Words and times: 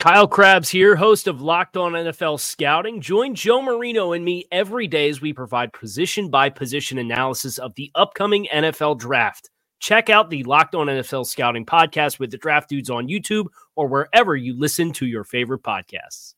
Kyle 0.00 0.28
Crabbs 0.28 0.68
here, 0.68 0.96
host 0.96 1.26
of 1.26 1.40
Locked 1.40 1.76
On 1.78 1.92
NFL 1.92 2.38
Scouting. 2.38 3.00
Join 3.00 3.34
Joe 3.34 3.62
Marino 3.62 4.12
and 4.12 4.24
me 4.24 4.46
every 4.52 4.86
day 4.86 5.08
as 5.08 5.20
we 5.20 5.32
provide 5.32 5.72
position 5.72 6.28
by 6.28 6.50
position 6.50 6.98
analysis 6.98 7.56
of 7.58 7.74
the 7.74 7.90
upcoming 7.94 8.46
NFL 8.52 8.98
draft. 8.98 9.48
Check 9.80 10.10
out 10.10 10.28
the 10.28 10.42
Locked 10.44 10.74
On 10.74 10.88
NFL 10.88 11.26
Scouting 11.26 11.64
podcast 11.64 12.18
with 12.18 12.30
the 12.30 12.36
draft 12.36 12.68
dudes 12.68 12.90
on 12.90 13.08
YouTube 13.08 13.46
or 13.76 13.86
wherever 13.86 14.36
you 14.36 14.58
listen 14.58 14.92
to 14.94 15.06
your 15.06 15.24
favorite 15.24 15.62
podcasts. 15.62 16.34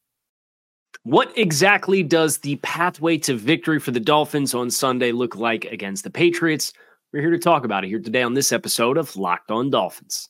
What 1.02 1.36
exactly 1.36 2.02
does 2.02 2.38
the 2.38 2.56
pathway 2.56 3.18
to 3.18 3.34
victory 3.34 3.80
for 3.80 3.90
the 3.90 4.00
Dolphins 4.00 4.54
on 4.54 4.70
Sunday 4.70 5.12
look 5.12 5.36
like 5.36 5.64
against 5.66 6.04
the 6.04 6.10
Patriots? 6.10 6.72
We're 7.12 7.20
here 7.20 7.30
to 7.30 7.38
talk 7.38 7.64
about 7.64 7.84
it 7.84 7.88
here 7.88 8.00
today 8.00 8.22
on 8.22 8.34
this 8.34 8.52
episode 8.52 8.96
of 8.96 9.16
Locked 9.16 9.50
On 9.50 9.70
Dolphins. 9.70 10.28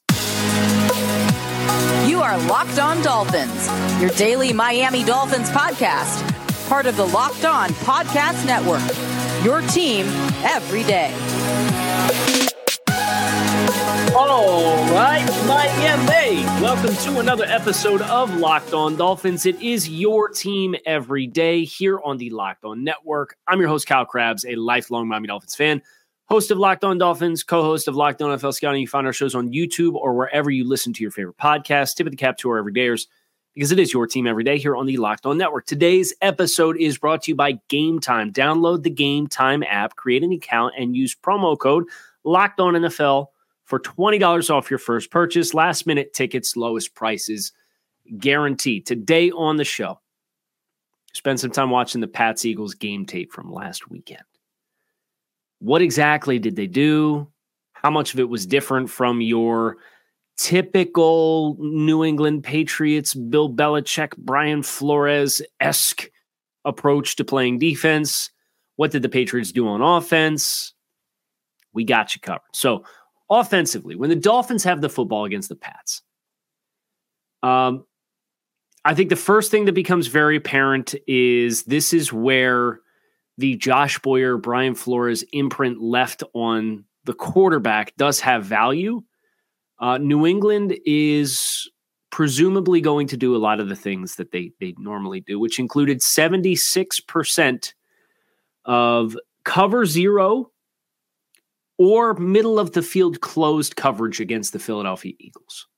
You 2.06 2.20
are 2.22 2.39
Locked 2.47 2.78
On 2.78 3.03
Dolphins, 3.03 3.69
your 4.00 4.11
daily 4.11 4.53
Miami 4.53 5.05
Dolphins 5.05 5.50
podcast, 5.50 6.22
part 6.69 6.86
of 6.86 6.97
the 6.97 7.06
Locked 7.06 7.45
On 7.45 7.69
Podcast 7.70 8.47
Network. 8.47 8.83
Your 9.45 9.61
team 9.69 10.06
every 10.44 10.84
day. 10.84 11.12
All 14.17 14.77
right, 14.92 15.27
Miami. 15.47 16.44
Welcome 16.62 16.94
to 16.97 17.20
another 17.20 17.44
episode 17.44 18.00
of 18.03 18.34
Locked 18.37 18.72
On 18.72 18.97
Dolphins. 18.97 19.44
It 19.44 19.61
is 19.61 19.89
your 19.89 20.28
team 20.28 20.75
every 20.87 21.27
day 21.27 21.64
here 21.64 22.00
on 22.03 22.17
the 22.17 22.31
Locked 22.31 22.64
On 22.64 22.84
Network. 22.84 23.37
I'm 23.47 23.61
your 23.61 23.69
host, 23.69 23.87
Kyle 23.87 24.05
Crabbs, 24.05 24.44
a 24.44 24.55
lifelong 24.55 25.09
Miami 25.09 25.27
Dolphins 25.27 25.55
fan 25.55 25.83
host 26.27 26.50
of 26.50 26.58
Locked 26.58 26.84
On 26.84 26.98
Dolphins, 26.98 27.42
co-host 27.42 27.88
of 27.88 27.96
Locked 27.96 28.20
On 28.22 28.36
NFL 28.36 28.55
Scouting. 28.55 28.80
You 28.80 28.88
find 28.88 29.06
our 29.06 29.12
shows 29.12 29.34
on 29.34 29.50
YouTube 29.50 29.94
or 29.94 30.14
wherever 30.14 30.50
you 30.50 30.69
listen 30.69 30.92
to 30.92 31.02
your 31.02 31.10
favorite 31.10 31.38
podcast. 31.38 31.94
Tip 31.94 32.06
of 32.06 32.10
the 32.10 32.16
cap 32.16 32.36
to 32.38 32.50
our 32.50 32.62
everydayers 32.62 33.06
because 33.55 33.72
it 33.72 33.78
is 33.78 33.92
your 33.92 34.06
team 34.06 34.27
every 34.27 34.44
day 34.44 34.58
here 34.58 34.77
on 34.77 34.86
the 34.86 34.97
Locked 34.98 35.24
On 35.24 35.38
Network. 35.38 35.66
Today's 35.66 36.12
episode 36.20 36.77
is 36.77 36.98
brought 36.98 37.22
to 37.22 37.30
you 37.30 37.36
by 37.36 37.58
Game 37.69 38.00
Time. 38.00 38.32
Download 38.32 38.82
the 38.82 38.91
Game 38.91 39.27
Time 39.27 39.62
app, 39.62 39.97
create 39.97 40.22
an 40.22 40.32
account, 40.32 40.74
and 40.78 40.97
use 40.97 41.14
promo 41.14 41.58
code 41.58 41.84
Locked 42.24 42.60
On 42.60 42.74
NFL 42.74 43.28
for 43.64 43.78
twenty 43.78 44.19
dollars 44.19 44.50
off 44.50 44.70
your 44.70 44.78
first 44.78 45.10
purchase. 45.10 45.54
Last 45.54 45.86
minute 45.86 46.12
tickets, 46.12 46.56
lowest 46.56 46.94
prices 46.94 47.52
guaranteed. 48.19 48.84
Today 48.84 49.30
on 49.30 49.56
the 49.56 49.64
show, 49.64 50.00
spend 51.14 51.41
some 51.41 51.50
time 51.50 51.70
watching 51.70 52.00
the 52.00 52.08
Pats 52.08 52.44
Eagles 52.44 52.74
game 52.74 53.06
tape 53.06 53.32
from 53.32 53.52
last 53.52 53.88
weekend. 53.88 54.22
What 55.59 55.83
exactly 55.83 56.39
did 56.39 56.57
they 56.57 56.67
do? 56.67 57.29
How 57.73 57.91
much 57.91 58.15
of 58.15 58.21
it 58.21 58.29
was 58.29 58.47
different 58.47 58.91
from 58.91 59.21
your 59.21 59.77
typical 60.37 61.56
New 61.59 62.05
England 62.05 62.44
Patriots, 62.44 63.15
Bill 63.15 63.53
Belichick, 63.53 64.16
Brian 64.19 64.62
Flores 64.62 65.43
esque 65.61 66.11
approach 66.65 67.16
to 67.16 67.25
playing 67.25 67.59
defense? 67.59 68.31
What 68.77 68.91
did 68.91 69.03
the 69.03 69.09
Patriots 69.09 69.53
do 69.53 69.66
on 69.66 69.81
offense? 69.81 70.75
We 71.72 71.84
got 71.84 72.15
you 72.15 72.21
covered. 72.21 72.43
So, 72.53 72.84
offensively, 73.31 73.97
when 73.97 74.11
the 74.11 74.16
Dolphins 74.16 74.65
have 74.65 74.81
the 74.81 74.89
football 74.89 75.25
against 75.25 75.49
the 75.49 75.56
Pats, 75.56 76.03
um, 77.43 77.84
I 78.84 78.95
think 78.95 79.11
the 79.11 79.16
first 79.16 79.50
thing 79.50 79.65
that 79.65 79.72
becomes 79.72 80.06
very 80.06 80.37
apparent 80.37 80.95
is 81.06 81.65
this 81.65 81.93
is 81.93 82.12
where 82.12 82.81
the 83.38 83.56
Josh 83.56 83.98
Boyer, 83.98 84.38
Brian 84.38 84.74
Flores 84.74 85.24
imprint 85.32 85.80
left 85.80 86.22
on 86.32 86.84
the 87.04 87.14
quarterback 87.14 87.94
does 87.97 88.20
have 88.20 88.44
value. 88.44 89.02
Uh, 89.78 89.98
New 89.98 90.26
England 90.26 90.76
is 90.84 91.70
presumably 92.10 92.80
going 92.80 93.06
to 93.08 93.16
do 93.16 93.36
a 93.36 93.38
lot 93.38 93.60
of 93.60 93.69
the 93.69 93.76
things 93.76 94.16
that 94.16 94.32
they 94.32 94.52
they 94.60 94.74
normally 94.78 95.20
do, 95.20 95.38
which 95.38 95.58
included 95.58 96.00
76% 96.00 97.72
of 98.64 99.16
cover 99.44 99.86
zero 99.86 100.50
or 101.78 102.14
middle 102.14 102.58
of 102.58 102.72
the 102.72 102.82
field 102.82 103.20
closed 103.20 103.76
coverage 103.76 104.18
against 104.18 104.53
the 104.53 104.58
Philadelphia 104.58 105.12
Eagles. 105.18 105.68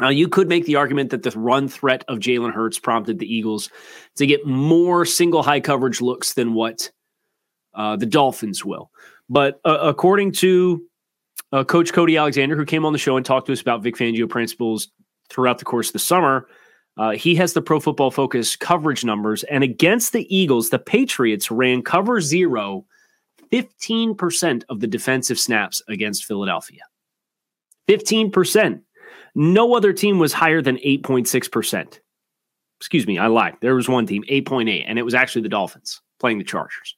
Now, 0.00 0.10
you 0.10 0.28
could 0.28 0.48
make 0.48 0.66
the 0.66 0.76
argument 0.76 1.10
that 1.10 1.22
the 1.22 1.30
run 1.30 1.68
threat 1.68 2.04
of 2.08 2.18
Jalen 2.18 2.52
Hurts 2.52 2.78
prompted 2.78 3.18
the 3.18 3.32
Eagles 3.32 3.70
to 4.16 4.26
get 4.26 4.46
more 4.46 5.06
single 5.06 5.42
high 5.42 5.60
coverage 5.60 6.00
looks 6.00 6.34
than 6.34 6.52
what 6.52 6.90
uh, 7.74 7.96
the 7.96 8.06
Dolphins 8.06 8.64
will. 8.64 8.90
But 9.30 9.60
uh, 9.64 9.78
according 9.80 10.32
to 10.32 10.84
uh, 11.52 11.64
Coach 11.64 11.92
Cody 11.92 12.16
Alexander, 12.16 12.56
who 12.56 12.66
came 12.66 12.84
on 12.84 12.92
the 12.92 12.98
show 12.98 13.16
and 13.16 13.24
talked 13.24 13.46
to 13.46 13.52
us 13.52 13.60
about 13.60 13.82
Vic 13.82 13.96
Fangio 13.96 14.28
principles 14.28 14.88
throughout 15.30 15.58
the 15.58 15.64
course 15.64 15.88
of 15.88 15.94
the 15.94 15.98
summer, 15.98 16.46
uh, 16.98 17.10
he 17.10 17.34
has 17.34 17.52
the 17.52 17.62
pro 17.62 17.80
football 17.80 18.10
focus 18.10 18.56
coverage 18.56 19.04
numbers. 19.04 19.44
And 19.44 19.64
against 19.64 20.12
the 20.12 20.34
Eagles, 20.34 20.70
the 20.70 20.78
Patriots 20.78 21.50
ran 21.50 21.82
cover 21.82 22.20
zero 22.20 22.86
15% 23.52 24.64
of 24.68 24.80
the 24.80 24.86
defensive 24.86 25.38
snaps 25.38 25.82
against 25.88 26.24
Philadelphia. 26.24 26.82
15%. 27.88 28.80
No 29.38 29.74
other 29.74 29.92
team 29.92 30.18
was 30.18 30.32
higher 30.32 30.62
than 30.62 30.78
8.6%. 30.78 32.00
Excuse 32.80 33.06
me, 33.06 33.18
I 33.18 33.26
lied. 33.26 33.56
There 33.60 33.74
was 33.74 33.86
one 33.86 34.06
team, 34.06 34.24
8.8, 34.30 34.84
and 34.86 34.98
it 34.98 35.02
was 35.02 35.12
actually 35.12 35.42
the 35.42 35.50
Dolphins 35.50 36.00
playing 36.18 36.38
the 36.38 36.44
Chargers. 36.44 36.96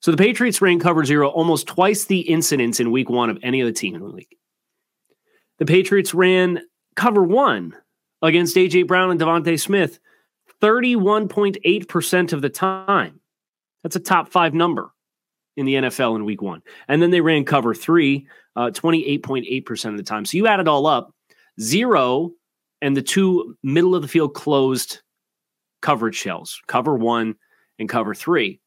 So 0.00 0.10
the 0.10 0.16
Patriots 0.16 0.62
ran 0.62 0.80
cover 0.80 1.04
zero 1.04 1.28
almost 1.28 1.66
twice 1.66 2.06
the 2.06 2.20
incidence 2.20 2.80
in 2.80 2.92
week 2.92 3.10
one 3.10 3.28
of 3.28 3.38
any 3.42 3.60
other 3.60 3.72
team 3.72 3.94
in 3.94 4.00
the 4.00 4.08
league. 4.08 4.36
The 5.58 5.66
Patriots 5.66 6.14
ran 6.14 6.62
cover 6.94 7.22
one 7.22 7.74
against 8.22 8.56
A.J. 8.56 8.84
Brown 8.84 9.10
and 9.10 9.20
DeVonta 9.20 9.60
Smith 9.60 9.98
31.8% 10.62 12.32
of 12.32 12.40
the 12.40 12.48
time. 12.48 13.20
That's 13.82 13.96
a 13.96 14.00
top 14.00 14.30
five 14.30 14.54
number 14.54 14.92
in 15.56 15.66
the 15.66 15.74
NFL 15.74 16.16
in 16.16 16.24
week 16.24 16.42
one. 16.42 16.62
And 16.88 17.00
then 17.00 17.10
they 17.10 17.20
ran 17.20 17.44
cover 17.44 17.74
three 17.74 18.26
uh, 18.56 18.70
28.8% 18.70 19.90
of 19.90 19.96
the 19.96 20.02
time. 20.02 20.24
So 20.24 20.36
you 20.36 20.46
add 20.46 20.60
it 20.60 20.68
all 20.68 20.86
up, 20.86 21.14
zero 21.60 22.32
and 22.82 22.96
the 22.96 23.02
two 23.02 23.56
middle 23.62 23.94
of 23.94 24.02
the 24.02 24.08
field 24.08 24.34
closed 24.34 25.00
coverage 25.82 26.16
shells, 26.16 26.60
cover 26.66 26.94
one 26.96 27.34
and 27.78 27.88
cover 27.88 28.14
three. 28.14 28.60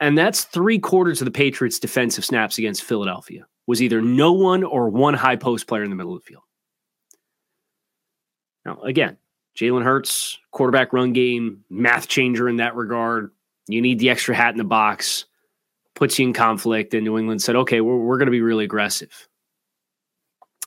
And 0.00 0.18
that's 0.18 0.44
three 0.44 0.78
quarters 0.78 1.20
of 1.20 1.26
the 1.26 1.30
Patriots' 1.30 1.78
defensive 1.78 2.24
snaps 2.24 2.58
against 2.58 2.82
Philadelphia 2.82 3.46
was 3.66 3.80
either 3.80 4.02
no 4.02 4.32
one 4.32 4.64
or 4.64 4.88
one 4.88 5.14
high 5.14 5.36
post 5.36 5.66
player 5.66 5.84
in 5.84 5.90
the 5.90 5.96
middle 5.96 6.14
of 6.14 6.22
the 6.22 6.26
field. 6.26 6.42
Now, 8.64 8.80
again, 8.82 9.16
Jalen 9.56 9.84
Hurts, 9.84 10.38
quarterback 10.50 10.92
run 10.92 11.12
game, 11.12 11.64
math 11.70 12.08
changer 12.08 12.48
in 12.48 12.56
that 12.56 12.74
regard. 12.74 13.30
You 13.68 13.80
need 13.80 13.98
the 13.98 14.10
extra 14.10 14.34
hat 14.34 14.52
in 14.54 14.58
the 14.58 14.64
box 14.64 15.26
puts 15.94 16.18
you 16.18 16.26
in 16.26 16.32
conflict. 16.32 16.94
And 16.94 17.04
New 17.04 17.18
England 17.18 17.42
said, 17.42 17.56
okay, 17.56 17.80
we're, 17.80 17.98
we're 17.98 18.18
going 18.18 18.26
to 18.26 18.32
be 18.32 18.42
really 18.42 18.64
aggressive. 18.64 19.28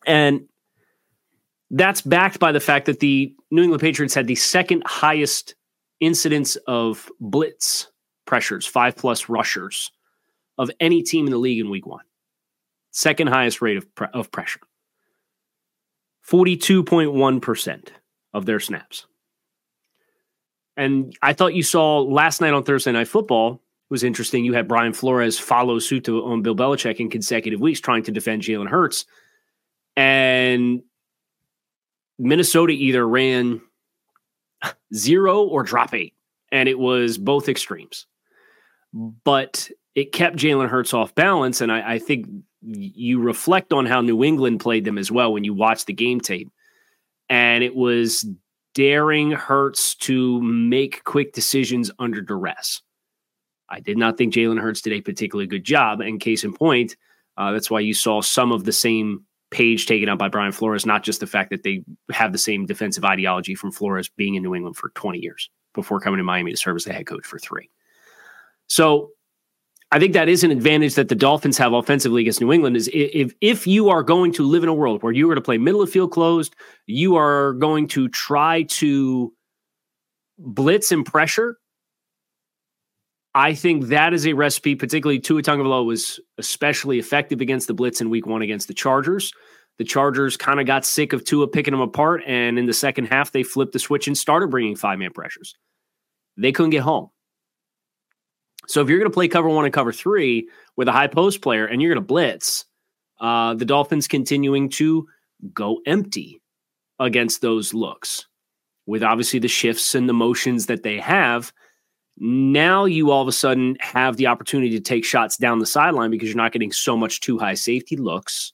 And 0.05 0.47
that's 1.71 2.01
backed 2.01 2.39
by 2.39 2.51
the 2.51 2.59
fact 2.59 2.85
that 2.85 2.99
the 2.99 3.35
New 3.51 3.63
England 3.63 3.81
Patriots 3.81 4.13
had 4.13 4.27
the 4.27 4.35
second 4.35 4.83
highest 4.85 5.55
incidence 5.99 6.55
of 6.67 7.09
blitz 7.19 7.87
pressures, 8.25 8.65
five 8.65 8.95
plus 8.95 9.29
rushers 9.29 9.91
of 10.57 10.69
any 10.79 11.01
team 11.03 11.25
in 11.25 11.31
the 11.31 11.37
league 11.37 11.59
in 11.59 11.69
week 11.69 11.85
one. 11.85 12.03
Second 12.91 13.27
highest 13.27 13.61
rate 13.61 13.77
of, 13.77 13.95
pre- 13.95 14.07
of 14.13 14.31
pressure. 14.31 14.61
42.1% 16.29 17.87
of 18.33 18.45
their 18.45 18.59
snaps. 18.59 19.05
And 20.77 21.15
I 21.21 21.33
thought 21.33 21.53
you 21.53 21.63
saw 21.63 22.01
last 22.01 22.41
night 22.41 22.53
on 22.53 22.63
Thursday 22.63 22.91
Night 22.91 23.07
Football 23.07 23.61
was 23.95 24.03
interesting. 24.03 24.43
You 24.43 24.51
had 24.51 24.67
Brian 24.67 24.91
Flores 24.91 25.39
follow 25.39 25.79
suit 25.79 26.03
to 26.03 26.21
on 26.25 26.41
Bill 26.41 26.53
Belichick 26.53 26.99
in 26.99 27.09
consecutive 27.09 27.61
weeks 27.61 27.79
trying 27.79 28.03
to 28.03 28.11
defend 28.11 28.41
Jalen 28.41 28.67
Hurts. 28.67 29.05
And 29.95 30.83
Minnesota 32.19 32.73
either 32.73 33.07
ran 33.07 33.61
zero 34.93 35.43
or 35.43 35.63
drop 35.63 35.93
eight, 35.93 36.13
and 36.51 36.67
it 36.67 36.77
was 36.77 37.17
both 37.17 37.47
extremes. 37.47 38.05
but 39.23 39.69
it 39.93 40.11
kept 40.11 40.37
Jalen 40.37 40.69
Hurts 40.69 40.93
off 40.93 41.13
balance. 41.15 41.61
And 41.61 41.71
I, 41.71 41.93
I 41.95 41.99
think 41.99 42.27
you 42.61 43.19
reflect 43.19 43.73
on 43.73 43.85
how 43.85 44.01
New 44.01 44.23
England 44.23 44.59
played 44.61 44.85
them 44.85 44.97
as 44.97 45.11
well 45.11 45.33
when 45.33 45.43
you 45.43 45.53
watch 45.53 45.85
the 45.85 45.93
game 45.93 46.21
tape. 46.21 46.49
And 47.29 47.63
it 47.63 47.75
was 47.75 48.25
daring 48.73 49.31
Hurts 49.31 49.95
to 49.95 50.41
make 50.41 51.03
quick 51.03 51.33
decisions 51.33 51.91
under 51.99 52.21
duress. 52.21 52.81
I 53.69 53.79
did 53.79 53.97
not 53.97 54.17
think 54.17 54.33
Jalen 54.33 54.59
Hurts 54.59 54.81
did 54.81 54.93
a 54.93 55.01
particularly 55.01 55.47
good 55.47 55.63
job. 55.63 56.01
And 56.01 56.19
case 56.19 56.43
in 56.43 56.53
point, 56.53 56.95
uh, 57.37 57.51
that's 57.51 57.69
why 57.69 57.79
you 57.79 57.93
saw 57.93 58.21
some 58.21 58.51
of 58.51 58.63
the 58.63 58.71
same 58.71 59.25
page 59.51 59.85
taken 59.85 60.09
up 60.09 60.19
by 60.19 60.27
Brian 60.27 60.51
Flores, 60.51 60.85
not 60.85 61.03
just 61.03 61.19
the 61.19 61.27
fact 61.27 61.49
that 61.49 61.63
they 61.63 61.83
have 62.11 62.31
the 62.31 62.37
same 62.37 62.65
defensive 62.65 63.05
ideology 63.05 63.55
from 63.55 63.71
Flores 63.71 64.09
being 64.09 64.35
in 64.35 64.43
New 64.43 64.55
England 64.55 64.77
for 64.77 64.89
20 64.89 65.19
years 65.19 65.49
before 65.73 65.99
coming 65.99 66.17
to 66.17 66.23
Miami 66.23 66.51
to 66.51 66.57
serve 66.57 66.75
as 66.75 66.85
the 66.85 66.93
head 66.93 67.05
coach 67.05 67.25
for 67.25 67.39
three. 67.39 67.69
So 68.67 69.11
I 69.91 69.99
think 69.99 70.13
that 70.13 70.27
is 70.27 70.43
an 70.43 70.51
advantage 70.51 70.95
that 70.95 71.09
the 71.09 71.15
Dolphins 71.15 71.57
have 71.57 71.73
offensively 71.73 72.21
against 72.21 72.41
New 72.41 72.51
England 72.51 72.75
is 72.75 72.89
if 72.93 73.33
if 73.39 73.67
you 73.67 73.89
are 73.89 74.03
going 74.03 74.33
to 74.33 74.43
live 74.43 74.63
in 74.63 74.69
a 74.69 74.73
world 74.73 75.03
where 75.03 75.13
you 75.13 75.29
are 75.29 75.35
to 75.35 75.41
play 75.41 75.57
middle 75.57 75.81
of 75.81 75.89
field 75.89 76.11
closed, 76.11 76.55
you 76.87 77.15
are 77.15 77.53
going 77.53 77.87
to 77.89 78.09
try 78.09 78.63
to 78.63 79.31
blitz 80.37 80.91
and 80.91 81.05
pressure. 81.05 81.57
I 83.35 83.53
think 83.53 83.87
that 83.87 84.13
is 84.13 84.25
a 84.25 84.31
recipe, 84.31 84.75
particularly 84.75 85.19
Tua 85.19 85.41
Tagovailoa 85.41 85.85
was 85.85 86.21
especially 86.37 86.99
effective 86.99 87.41
against 87.41 87.67
the 87.67 87.73
blitz 87.73 87.99
in 87.99 88.09
week 88.09 88.25
one 88.25 88.41
against 88.41 88.69
the 88.69 88.73
Chargers. 88.73 89.33
The 89.77 89.83
Chargers 89.83 90.37
kind 90.37 90.61
of 90.61 90.65
got 90.65 90.85
sick 90.85 91.11
of 91.11 91.25
Tua 91.25 91.49
picking 91.49 91.73
them 91.73 91.81
apart, 91.81 92.21
and 92.25 92.57
in 92.57 92.65
the 92.65 92.73
second 92.73 93.07
half, 93.07 93.33
they 93.33 93.43
flipped 93.43 93.73
the 93.73 93.79
switch 93.79 94.07
and 94.07 94.17
started 94.17 94.49
bringing 94.49 94.77
five 94.77 94.99
man 94.99 95.11
pressures. 95.11 95.53
They 96.37 96.53
couldn't 96.53 96.69
get 96.69 96.83
home. 96.83 97.09
So 98.67 98.81
if 98.81 98.87
you're 98.87 98.99
going 98.99 99.11
to 99.11 99.13
play 99.13 99.27
cover 99.27 99.49
one 99.49 99.65
and 99.65 99.73
cover 99.73 99.91
three 99.91 100.47
with 100.77 100.87
a 100.87 100.93
high 100.93 101.07
post 101.07 101.41
player 101.41 101.65
and 101.65 101.81
you're 101.81 101.93
going 101.93 102.01
to 102.01 102.07
blitz, 102.07 102.65
uh, 103.19 103.53
the 103.53 103.65
Dolphins 103.65 104.07
continuing 104.07 104.69
to 104.69 105.07
go 105.53 105.81
empty 105.85 106.41
against 106.99 107.41
those 107.41 107.73
looks 107.73 108.27
with 108.85 109.03
obviously 109.03 109.39
the 109.39 109.49
shifts 109.49 109.93
and 109.93 110.07
the 110.07 110.13
motions 110.13 110.67
that 110.67 110.83
they 110.83 110.99
have. 110.99 111.51
Now 112.17 112.85
you 112.85 113.11
all 113.11 113.21
of 113.21 113.27
a 113.27 113.33
sudden 113.33 113.77
have 113.81 114.17
the 114.17 114.27
opportunity 114.27 114.71
to 114.71 114.79
take 114.79 115.03
shots 115.03 115.37
down 115.37 115.59
the 115.59 115.65
sideline 115.65 116.11
because 116.11 116.29
you're 116.29 116.37
not 116.37 116.53
getting 116.53 116.71
so 116.71 116.95
much 116.95 117.19
too 117.19 117.37
high 117.37 117.55
safety 117.55 117.97
looks. 117.97 118.53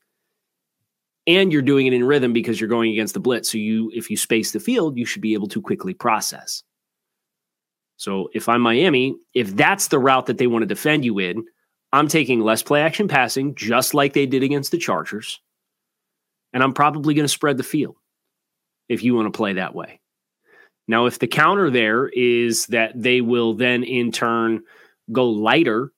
And 1.27 1.53
you're 1.53 1.61
doing 1.61 1.85
it 1.85 1.93
in 1.93 2.03
rhythm 2.03 2.33
because 2.33 2.59
you're 2.59 2.67
going 2.67 2.91
against 2.91 3.13
the 3.13 3.19
blitz. 3.19 3.51
So 3.51 3.59
you 3.59 3.91
if 3.93 4.09
you 4.09 4.17
space 4.17 4.51
the 4.51 4.59
field, 4.59 4.97
you 4.97 5.05
should 5.05 5.21
be 5.21 5.35
able 5.35 5.47
to 5.49 5.61
quickly 5.61 5.93
process. 5.93 6.63
So 7.97 8.29
if 8.33 8.49
I'm 8.49 8.61
Miami, 8.61 9.15
if 9.35 9.55
that's 9.55 9.89
the 9.89 9.99
route 9.99 10.25
that 10.25 10.39
they 10.39 10.47
want 10.47 10.63
to 10.63 10.67
defend 10.67 11.05
you 11.05 11.19
in, 11.19 11.45
I'm 11.93 12.07
taking 12.07 12.39
less 12.39 12.63
play 12.63 12.81
action 12.81 13.07
passing, 13.07 13.53
just 13.53 13.93
like 13.93 14.13
they 14.13 14.25
did 14.25 14.41
against 14.41 14.71
the 14.71 14.79
Chargers. 14.79 15.39
And 16.51 16.63
I'm 16.63 16.73
probably 16.73 17.13
going 17.13 17.25
to 17.25 17.29
spread 17.29 17.57
the 17.57 17.63
field 17.63 17.95
if 18.89 19.03
you 19.03 19.13
want 19.13 19.31
to 19.31 19.37
play 19.37 19.53
that 19.53 19.75
way. 19.75 20.00
Now, 20.87 21.05
if 21.05 21.19
the 21.19 21.27
counter 21.27 21.69
there 21.69 22.07
is 22.09 22.65
that 22.67 22.91
they 22.95 23.21
will 23.21 23.53
then 23.53 23.83
in 23.83 24.11
turn 24.11 24.63
go 25.11 25.29
lighter 25.29 25.91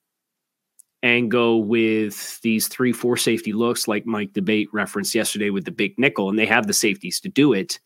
and 1.02 1.30
go 1.30 1.56
with 1.56 2.40
these 2.42 2.68
three, 2.68 2.92
four 2.92 3.16
safety 3.16 3.52
looks 3.52 3.88
like 3.88 4.06
Mike 4.06 4.32
D'Abate 4.32 4.68
referenced 4.72 5.14
yesterday 5.14 5.50
with 5.50 5.64
the 5.64 5.70
big 5.70 5.98
nickel, 5.98 6.30
and 6.30 6.38
they 6.38 6.46
have 6.46 6.66
the 6.66 6.72
safeties 6.72 7.20
to 7.20 7.28
do 7.28 7.52
it 7.52 7.78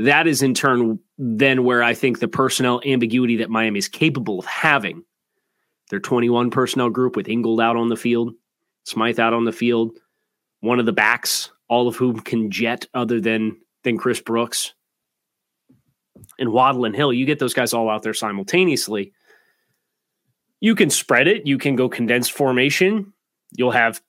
that 0.00 0.26
is 0.26 0.40
in 0.40 0.54
turn 0.54 0.98
then 1.18 1.62
where 1.62 1.82
I 1.82 1.92
think 1.92 2.18
the 2.18 2.28
personnel 2.28 2.80
ambiguity 2.86 3.36
that 3.36 3.50
Miami 3.50 3.78
is 3.78 3.88
capable 3.88 4.38
of 4.38 4.46
having. 4.46 5.04
Their 5.90 6.00
21 6.00 6.50
personnel 6.50 6.88
group 6.88 7.16
with 7.16 7.28
Ingold 7.28 7.60
out 7.60 7.76
on 7.76 7.88
the 7.88 7.96
field, 7.96 8.32
Smythe 8.84 9.20
out 9.20 9.34
on 9.34 9.44
the 9.44 9.52
field, 9.52 9.98
one 10.60 10.80
of 10.80 10.86
the 10.86 10.92
backs, 10.92 11.50
all 11.68 11.86
of 11.86 11.96
whom 11.96 12.18
can 12.20 12.50
jet 12.50 12.86
other 12.94 13.20
than 13.20 13.58
than 13.84 13.98
Chris 13.98 14.20
Brooks 14.20 14.72
and 16.40 16.52
Waddle 16.52 16.84
and 16.84 16.96
Hill. 16.96 17.12
You 17.12 17.26
get 17.26 17.38
those 17.38 17.54
guys 17.54 17.72
all 17.72 17.88
out 17.88 18.02
there 18.02 18.14
simultaneously. 18.14 19.12
You 20.60 20.74
can 20.74 20.90
spread 20.90 21.28
it. 21.28 21.46
You 21.46 21.58
can 21.58 21.76
go 21.76 21.88
condensed 21.88 22.32
formation. 22.32 23.12
You'll 23.52 23.70
have 23.70 24.00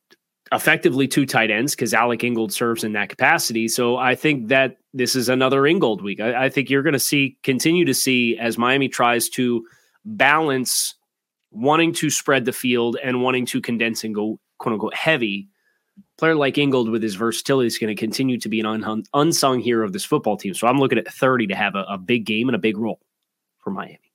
effectively 0.52 1.08
two 1.08 1.26
tight 1.26 1.50
ends 1.50 1.76
because 1.76 1.94
Alec 1.94 2.24
Ingold 2.24 2.52
serves 2.52 2.84
in 2.84 2.94
that 2.94 3.10
capacity. 3.10 3.68
So 3.68 3.96
I 3.98 4.16
think 4.16 4.50
that 4.50 4.78
this 4.94 5.16
is 5.16 5.30
another 5.30 5.66
Ingold 5.66 6.02
week. 6.02 6.20
I, 6.20 6.46
I 6.46 6.50
think 6.50 6.70
you're 6.70 6.84
going 6.84 6.94
to 6.94 7.00
see 7.00 7.38
continue 7.44 7.86
to 7.86 7.94
see 7.94 8.38
as 8.38 8.58
Miami 8.58 8.90
tries 8.90 9.30
to 9.30 9.66
balance 10.04 10.96
wanting 11.52 11.94
to 11.94 12.10
spread 12.10 12.46
the 12.46 12.52
field 12.52 12.98
and 13.04 13.22
wanting 13.22 13.46
to 13.46 13.62
condense 13.62 14.04
and 14.04 14.16
go 14.16 14.40
quote 14.58 14.74
unquote 14.74 14.96
heavy. 14.96 15.48
Player 16.22 16.36
like 16.36 16.60
Ingold 16.60 16.88
with 16.92 17.02
his 17.02 17.16
versatility 17.16 17.66
is 17.66 17.80
going 17.80 17.88
to 17.88 18.00
continue 18.00 18.38
to 18.38 18.48
be 18.48 18.60
an 18.60 18.68
un- 18.68 19.04
unsung 19.16 19.60
hero 19.60 19.84
of 19.84 19.92
this 19.92 20.06
football 20.06 20.38
team. 20.38 20.54
So 20.54 20.68
I'm 20.68 20.78
looking 20.78 21.00
at 21.00 21.12
30 21.12 21.48
to 21.48 21.56
have 21.56 21.74
a, 21.74 21.84
a 21.90 21.98
big 21.98 22.26
game 22.26 22.48
and 22.48 22.56
a 22.56 22.60
big 22.60 22.78
role 22.78 23.00
for 23.58 23.72
Miami. 23.72 24.14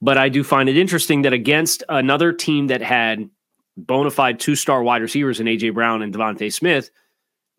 But 0.00 0.16
I 0.16 0.30
do 0.30 0.42
find 0.42 0.70
it 0.70 0.78
interesting 0.78 1.22
that 1.22 1.34
against 1.34 1.84
another 1.90 2.32
team 2.32 2.68
that 2.68 2.80
had 2.80 3.28
bona 3.76 4.10
fide 4.10 4.40
two 4.40 4.54
star 4.54 4.82
wide 4.82 5.02
receivers 5.02 5.40
in 5.40 5.46
A.J. 5.46 5.68
Brown 5.70 6.00
and 6.00 6.10
DeVonta 6.10 6.50
Smith, 6.50 6.90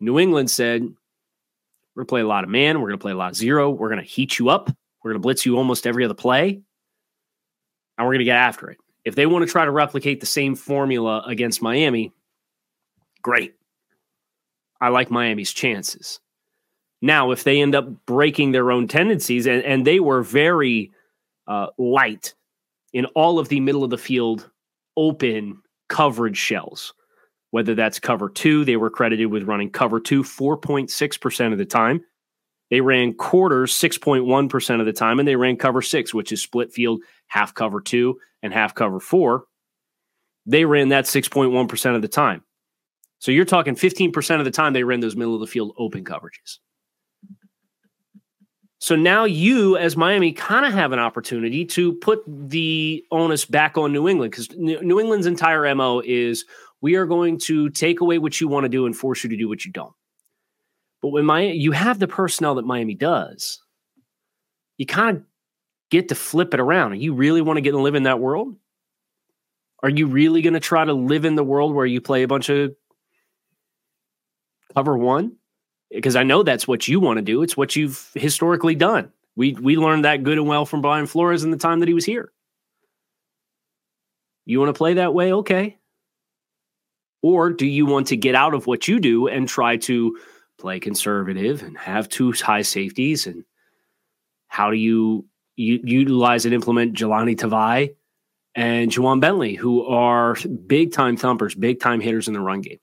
New 0.00 0.18
England 0.18 0.50
said, 0.50 0.82
We're 0.82 2.02
going 2.02 2.06
to 2.06 2.10
play 2.10 2.20
a 2.22 2.26
lot 2.26 2.42
of 2.42 2.50
man. 2.50 2.80
We're 2.80 2.88
going 2.88 2.98
to 2.98 3.02
play 3.02 3.12
a 3.12 3.16
lot 3.16 3.30
of 3.30 3.36
zero. 3.36 3.70
We're 3.70 3.90
going 3.90 4.02
to 4.02 4.10
heat 4.10 4.40
you 4.40 4.48
up. 4.48 4.76
We're 5.04 5.12
going 5.12 5.22
to 5.22 5.24
blitz 5.24 5.46
you 5.46 5.56
almost 5.56 5.86
every 5.86 6.04
other 6.04 6.14
play. 6.14 6.60
And 7.96 8.04
we're 8.08 8.14
going 8.14 8.18
to 8.18 8.24
get 8.24 8.38
after 8.38 8.70
it. 8.70 8.78
If 9.04 9.14
they 9.14 9.26
want 9.26 9.46
to 9.46 9.52
try 9.52 9.64
to 9.64 9.70
replicate 9.70 10.18
the 10.18 10.26
same 10.26 10.56
formula 10.56 11.22
against 11.28 11.62
Miami, 11.62 12.12
great. 13.24 13.54
I 14.80 14.90
like 14.90 15.10
Miami's 15.10 15.52
chances. 15.52 16.20
Now, 17.02 17.32
if 17.32 17.42
they 17.42 17.60
end 17.60 17.74
up 17.74 18.06
breaking 18.06 18.52
their 18.52 18.70
own 18.70 18.86
tendencies, 18.86 19.46
and, 19.46 19.62
and 19.64 19.84
they 19.84 19.98
were 19.98 20.22
very 20.22 20.92
uh, 21.48 21.66
light 21.76 22.34
in 22.92 23.06
all 23.06 23.40
of 23.40 23.48
the 23.48 23.60
middle 23.60 23.82
of 23.82 23.90
the 23.90 23.98
field 23.98 24.48
open 24.96 25.60
coverage 25.88 26.36
shells. 26.36 26.94
Whether 27.50 27.74
that's 27.74 27.98
cover 28.00 28.28
two, 28.28 28.64
they 28.64 28.76
were 28.76 28.90
credited 28.90 29.30
with 29.30 29.44
running 29.44 29.70
cover 29.70 30.00
two 30.00 30.22
4.6% 30.22 31.52
of 31.52 31.58
the 31.58 31.64
time. 31.64 32.00
They 32.70 32.80
ran 32.80 33.14
quarters 33.14 33.72
6.1% 33.72 34.80
of 34.80 34.86
the 34.86 34.92
time, 34.92 35.18
and 35.18 35.28
they 35.28 35.36
ran 35.36 35.56
cover 35.56 35.82
six, 35.82 36.12
which 36.14 36.32
is 36.32 36.42
split 36.42 36.72
field, 36.72 37.02
half 37.26 37.54
cover 37.54 37.80
two 37.80 38.18
and 38.42 38.52
half 38.52 38.74
cover 38.74 38.98
four. 38.98 39.44
They 40.46 40.64
ran 40.64 40.88
that 40.88 41.04
6.1% 41.04 41.96
of 41.96 42.02
the 42.02 42.08
time. 42.08 42.42
So 43.24 43.32
you're 43.32 43.46
talking 43.46 43.74
15% 43.74 44.38
of 44.38 44.44
the 44.44 44.50
time 44.50 44.74
they 44.74 44.84
ran 44.84 45.00
those 45.00 45.16
middle 45.16 45.32
of 45.32 45.40
the 45.40 45.46
field 45.46 45.72
open 45.78 46.04
coverages. 46.04 46.58
So 48.80 48.96
now 48.96 49.24
you, 49.24 49.78
as 49.78 49.96
Miami, 49.96 50.34
kind 50.34 50.66
of 50.66 50.74
have 50.74 50.92
an 50.92 50.98
opportunity 50.98 51.64
to 51.64 51.94
put 51.94 52.22
the 52.26 53.02
onus 53.10 53.46
back 53.46 53.78
on 53.78 53.94
New 53.94 54.08
England 54.10 54.30
because 54.30 54.50
New 54.50 55.00
England's 55.00 55.24
entire 55.24 55.74
MO 55.74 56.02
is 56.04 56.44
we 56.82 56.96
are 56.96 57.06
going 57.06 57.38
to 57.38 57.70
take 57.70 58.02
away 58.02 58.18
what 58.18 58.42
you 58.42 58.48
want 58.48 58.64
to 58.64 58.68
do 58.68 58.84
and 58.84 58.94
force 58.94 59.24
you 59.24 59.30
to 59.30 59.38
do 59.38 59.48
what 59.48 59.64
you 59.64 59.72
don't. 59.72 59.94
But 61.00 61.08
when 61.08 61.24
Miami, 61.24 61.56
you 61.56 61.72
have 61.72 61.98
the 61.98 62.06
personnel 62.06 62.56
that 62.56 62.66
Miami 62.66 62.94
does, 62.94 63.58
you 64.76 64.84
kind 64.84 65.16
of 65.16 65.22
get 65.90 66.10
to 66.10 66.14
flip 66.14 66.52
it 66.52 66.60
around. 66.60 66.92
Are 66.92 66.96
you 66.96 67.14
really 67.14 67.40
want 67.40 67.56
to 67.56 67.62
get 67.62 67.72
and 67.72 67.82
live 67.82 67.94
in 67.94 68.02
that 68.02 68.20
world? 68.20 68.54
Are 69.82 69.88
you 69.88 70.08
really 70.08 70.42
going 70.42 70.52
to 70.52 70.60
try 70.60 70.84
to 70.84 70.92
live 70.92 71.24
in 71.24 71.36
the 71.36 71.44
world 71.44 71.74
where 71.74 71.86
you 71.86 72.02
play 72.02 72.22
a 72.22 72.28
bunch 72.28 72.50
of 72.50 72.74
cover 74.74 74.96
one? 74.96 75.36
because 75.94 76.16
I 76.16 76.24
know 76.24 76.42
that's 76.42 76.66
what 76.66 76.88
you 76.88 77.00
want 77.00 77.18
to 77.18 77.22
do. 77.22 77.42
It's 77.42 77.56
what 77.56 77.76
you've 77.76 78.10
historically 78.14 78.74
done. 78.74 79.12
We 79.36 79.54
we 79.54 79.76
learned 79.76 80.04
that 80.04 80.22
good 80.22 80.38
and 80.38 80.46
well 80.46 80.66
from 80.66 80.82
Brian 80.82 81.06
Flores 81.06 81.44
in 81.44 81.50
the 81.50 81.56
time 81.56 81.80
that 81.80 81.88
he 81.88 81.94
was 81.94 82.04
here. 82.04 82.32
You 84.44 84.60
want 84.60 84.74
to 84.74 84.78
play 84.78 84.94
that 84.94 85.14
way, 85.14 85.32
okay? 85.32 85.78
Or 87.22 87.50
do 87.50 87.66
you 87.66 87.86
want 87.86 88.08
to 88.08 88.16
get 88.16 88.34
out 88.34 88.52
of 88.52 88.66
what 88.66 88.86
you 88.86 89.00
do 89.00 89.28
and 89.28 89.48
try 89.48 89.78
to 89.78 90.18
play 90.58 90.78
conservative 90.78 91.62
and 91.62 91.78
have 91.78 92.08
two 92.08 92.32
high 92.32 92.62
safeties? 92.62 93.26
And 93.26 93.44
how 94.48 94.70
do 94.70 94.76
you, 94.76 95.24
you 95.56 95.80
utilize 95.82 96.44
and 96.44 96.54
implement 96.54 96.94
Jahlani 96.94 97.34
Tavai 97.34 97.94
and 98.54 98.90
Ja'Whaun 98.90 99.20
Bentley, 99.20 99.54
who 99.54 99.86
are 99.86 100.36
big 100.66 100.92
time 100.92 101.16
thumpers, 101.16 101.54
big 101.54 101.80
time 101.80 102.00
hitters 102.00 102.28
in 102.28 102.34
the 102.34 102.40
run 102.40 102.60
game? 102.60 102.78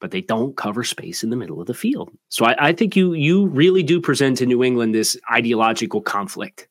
But 0.00 0.10
they 0.10 0.20
don't 0.20 0.56
cover 0.56 0.82
space 0.82 1.22
in 1.22 1.30
the 1.30 1.36
middle 1.36 1.60
of 1.60 1.66
the 1.66 1.74
field. 1.74 2.10
So 2.28 2.46
I, 2.46 2.68
I, 2.68 2.72
think 2.72 2.96
you 2.96 3.12
you 3.12 3.46
really 3.46 3.82
do 3.82 4.00
present 4.00 4.38
to 4.38 4.46
New 4.46 4.64
England 4.64 4.94
this 4.94 5.16
ideological 5.30 6.00
conflict. 6.00 6.68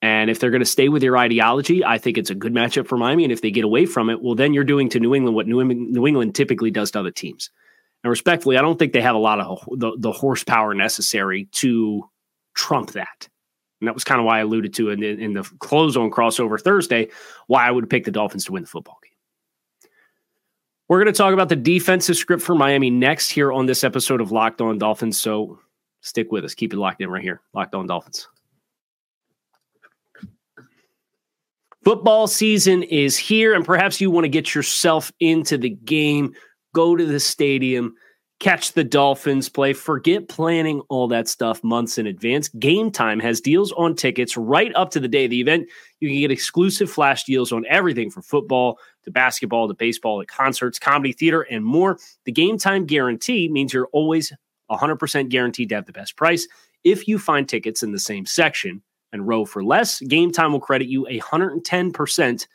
And 0.00 0.30
if 0.30 0.38
they're 0.38 0.50
going 0.50 0.60
to 0.60 0.66
stay 0.66 0.88
with 0.90 1.02
your 1.02 1.16
ideology, 1.16 1.82
I 1.84 1.96
think 1.96 2.18
it's 2.18 2.28
a 2.28 2.34
good 2.34 2.52
matchup 2.52 2.86
for 2.86 2.98
Miami. 2.98 3.24
And 3.24 3.32
if 3.32 3.40
they 3.40 3.50
get 3.50 3.64
away 3.64 3.86
from 3.86 4.10
it, 4.10 4.22
well, 4.22 4.34
then 4.34 4.52
you're 4.52 4.62
doing 4.62 4.90
to 4.90 5.00
New 5.00 5.14
England 5.14 5.34
what 5.34 5.46
New, 5.46 5.64
New 5.64 6.06
England 6.06 6.34
typically 6.34 6.70
does 6.70 6.90
to 6.90 7.00
other 7.00 7.10
teams. 7.10 7.50
And 8.02 8.10
respectfully, 8.10 8.58
I 8.58 8.60
don't 8.60 8.78
think 8.78 8.92
they 8.92 9.00
have 9.00 9.14
a 9.14 9.18
lot 9.18 9.40
of 9.40 9.66
the, 9.78 9.96
the 9.98 10.12
horsepower 10.12 10.74
necessary 10.74 11.48
to 11.52 12.08
trump 12.54 12.92
that. 12.92 13.28
And 13.80 13.88
that 13.88 13.94
was 13.94 14.04
kind 14.04 14.20
of 14.20 14.26
why 14.26 14.38
I 14.38 14.42
alluded 14.42 14.74
to 14.74 14.90
in 14.90 15.00
the, 15.00 15.08
in 15.08 15.32
the 15.32 15.42
close 15.58 15.96
on 15.96 16.10
crossover 16.10 16.60
Thursday, 16.60 17.08
why 17.46 17.66
I 17.66 17.70
would 17.70 17.88
pick 17.88 18.04
the 18.04 18.10
Dolphins 18.10 18.44
to 18.44 18.52
win 18.52 18.62
the 18.62 18.68
football 18.68 18.98
game. 19.02 19.13
We're 20.88 21.02
going 21.02 21.12
to 21.12 21.16
talk 21.16 21.32
about 21.32 21.48
the 21.48 21.56
defensive 21.56 22.16
script 22.16 22.42
for 22.42 22.54
Miami 22.54 22.90
next 22.90 23.30
here 23.30 23.50
on 23.52 23.64
this 23.64 23.84
episode 23.84 24.20
of 24.20 24.32
Locked 24.32 24.60
On 24.60 24.76
Dolphins. 24.76 25.18
So 25.18 25.58
stick 26.00 26.30
with 26.30 26.44
us. 26.44 26.54
Keep 26.54 26.74
it 26.74 26.76
locked 26.76 27.00
in 27.00 27.08
right 27.08 27.22
here. 27.22 27.40
Locked 27.54 27.74
On 27.74 27.86
Dolphins. 27.86 28.28
Football 31.84 32.26
season 32.26 32.82
is 32.82 33.16
here, 33.16 33.54
and 33.54 33.64
perhaps 33.64 34.00
you 34.00 34.10
want 34.10 34.24
to 34.24 34.28
get 34.28 34.54
yourself 34.54 35.12
into 35.20 35.58
the 35.58 35.70
game. 35.70 36.34
Go 36.74 36.96
to 36.96 37.04
the 37.04 37.20
stadium, 37.20 37.94
catch 38.40 38.72
the 38.72 38.84
Dolphins 38.84 39.48
play. 39.48 39.72
Forget 39.72 40.28
planning 40.28 40.82
all 40.88 41.08
that 41.08 41.28
stuff 41.28 41.62
months 41.62 41.98
in 41.98 42.06
advance. 42.06 42.48
Game 42.48 42.90
Time 42.90 43.20
has 43.20 43.40
deals 43.40 43.72
on 43.72 43.94
tickets 43.94 44.36
right 44.36 44.72
up 44.74 44.90
to 44.90 45.00
the 45.00 45.08
day 45.08 45.24
of 45.24 45.30
the 45.30 45.40
event. 45.40 45.68
You 46.00 46.08
can 46.08 46.18
get 46.18 46.30
exclusive 46.30 46.90
flash 46.90 47.24
deals 47.24 47.52
on 47.52 47.64
everything 47.68 48.10
from 48.10 48.22
football 48.22 48.78
to 49.04 49.10
basketball 49.10 49.68
to 49.68 49.74
baseball 49.74 50.20
to 50.20 50.26
concerts, 50.26 50.78
comedy, 50.78 51.12
theater, 51.12 51.42
and 51.42 51.64
more. 51.64 51.98
The 52.24 52.32
Game 52.32 52.58
Time 52.58 52.86
guarantee 52.86 53.48
means 53.48 53.72
you're 53.72 53.88
always 53.92 54.32
100% 54.70 55.28
guaranteed 55.28 55.68
to 55.70 55.74
have 55.76 55.86
the 55.86 55.92
best 55.92 56.16
price. 56.16 56.48
If 56.82 57.08
you 57.08 57.18
find 57.18 57.48
tickets 57.48 57.82
in 57.82 57.92
the 57.92 57.98
same 57.98 58.26
section 58.26 58.82
and 59.12 59.26
row 59.26 59.44
for 59.44 59.64
less, 59.64 60.00
Game 60.00 60.32
Time 60.32 60.52
will 60.52 60.60
credit 60.60 60.88
you 60.88 61.06
110% 61.10 62.46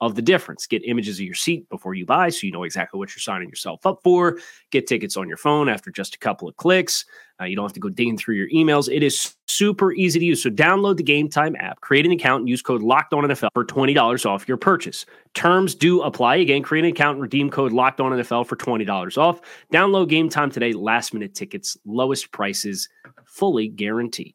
of 0.00 0.14
the 0.14 0.22
difference. 0.22 0.66
Get 0.66 0.84
images 0.84 1.18
of 1.18 1.24
your 1.24 1.34
seat 1.34 1.68
before 1.68 1.94
you 1.94 2.04
buy 2.04 2.28
so 2.28 2.46
you 2.46 2.52
know 2.52 2.64
exactly 2.64 2.98
what 2.98 3.10
you're 3.10 3.20
signing 3.20 3.48
yourself 3.48 3.86
up 3.86 4.00
for. 4.02 4.38
Get 4.70 4.86
tickets 4.86 5.16
on 5.16 5.28
your 5.28 5.36
phone 5.36 5.68
after 5.68 5.90
just 5.90 6.14
a 6.14 6.18
couple 6.18 6.48
of 6.48 6.56
clicks. 6.56 7.04
Uh, 7.40 7.44
you 7.44 7.56
don't 7.56 7.64
have 7.64 7.72
to 7.72 7.80
go 7.80 7.88
digging 7.88 8.16
through 8.16 8.36
your 8.36 8.48
emails. 8.50 8.92
It 8.92 9.02
is 9.02 9.34
super 9.46 9.92
easy 9.92 10.20
to 10.20 10.24
use. 10.24 10.42
So 10.42 10.50
download 10.50 10.96
the 10.96 11.02
Game 11.02 11.28
Time 11.28 11.56
app, 11.58 11.80
create 11.80 12.06
an 12.06 12.12
account, 12.12 12.40
and 12.40 12.48
use 12.48 12.62
code 12.62 12.82
Locked 12.82 13.12
On 13.12 13.24
NFL 13.24 13.48
for 13.54 13.64
twenty 13.64 13.92
dollars 13.92 14.24
off 14.24 14.46
your 14.46 14.56
purchase. 14.56 15.04
Terms 15.34 15.74
do 15.74 16.02
apply. 16.02 16.36
Again, 16.36 16.62
create 16.62 16.84
an 16.84 16.90
account 16.90 17.16
and 17.16 17.22
redeem 17.22 17.50
code 17.50 17.72
Locked 17.72 18.00
On 18.00 18.12
NFL 18.12 18.46
for 18.46 18.56
twenty 18.56 18.84
dollars 18.84 19.18
off. 19.18 19.40
Download 19.72 20.08
Game 20.08 20.28
Time 20.28 20.50
today. 20.50 20.72
Last 20.72 21.12
minute 21.12 21.34
tickets, 21.34 21.76
lowest 21.84 22.30
prices, 22.30 22.88
fully 23.24 23.68
guaranteed. 23.68 24.34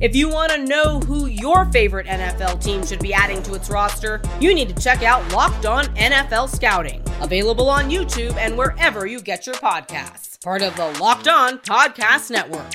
If 0.00 0.16
you 0.16 0.28
want 0.28 0.50
to 0.50 0.58
know 0.58 0.98
who 0.98 1.26
your 1.26 1.66
favorite 1.66 2.08
NFL 2.08 2.62
team 2.62 2.84
should 2.84 2.98
be 2.98 3.14
adding 3.14 3.40
to 3.44 3.54
its 3.54 3.70
roster, 3.70 4.20
you 4.40 4.52
need 4.52 4.68
to 4.74 4.82
check 4.82 5.04
out 5.04 5.32
Locked 5.32 5.66
On 5.66 5.84
NFL 5.94 6.48
Scouting, 6.48 7.00
available 7.20 7.70
on 7.70 7.88
YouTube 7.88 8.36
and 8.36 8.58
wherever 8.58 9.06
you 9.06 9.20
get 9.20 9.46
your 9.46 9.54
podcasts. 9.54 10.42
Part 10.42 10.62
of 10.62 10.74
the 10.74 10.90
Locked 11.00 11.28
On 11.28 11.58
Podcast 11.58 12.32
Network. 12.32 12.72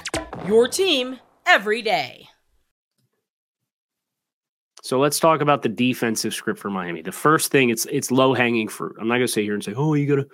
Your 0.48 0.70
team 0.70 1.20
every 1.46 1.82
day. 1.82 2.30
So 4.82 4.98
let's 4.98 5.20
talk 5.20 5.42
about 5.42 5.62
the 5.62 5.70
defensive 5.70 6.34
script 6.34 6.58
for 6.58 6.70
Miami. 6.70 7.02
The 7.02 7.12
first 7.12 7.52
thing, 7.52 7.70
it's 7.70 7.86
it's 7.92 8.12
low 8.12 8.34
hanging 8.34 8.70
fruit. 8.70 8.96
I'm 8.98 9.10
not 9.10 9.16
gonna 9.16 9.28
sit 9.28 9.44
here 9.44 9.56
and 9.56 9.64
say, 9.64 9.74
oh, 9.76 9.94
you 9.94 10.08
gotta 10.08 10.28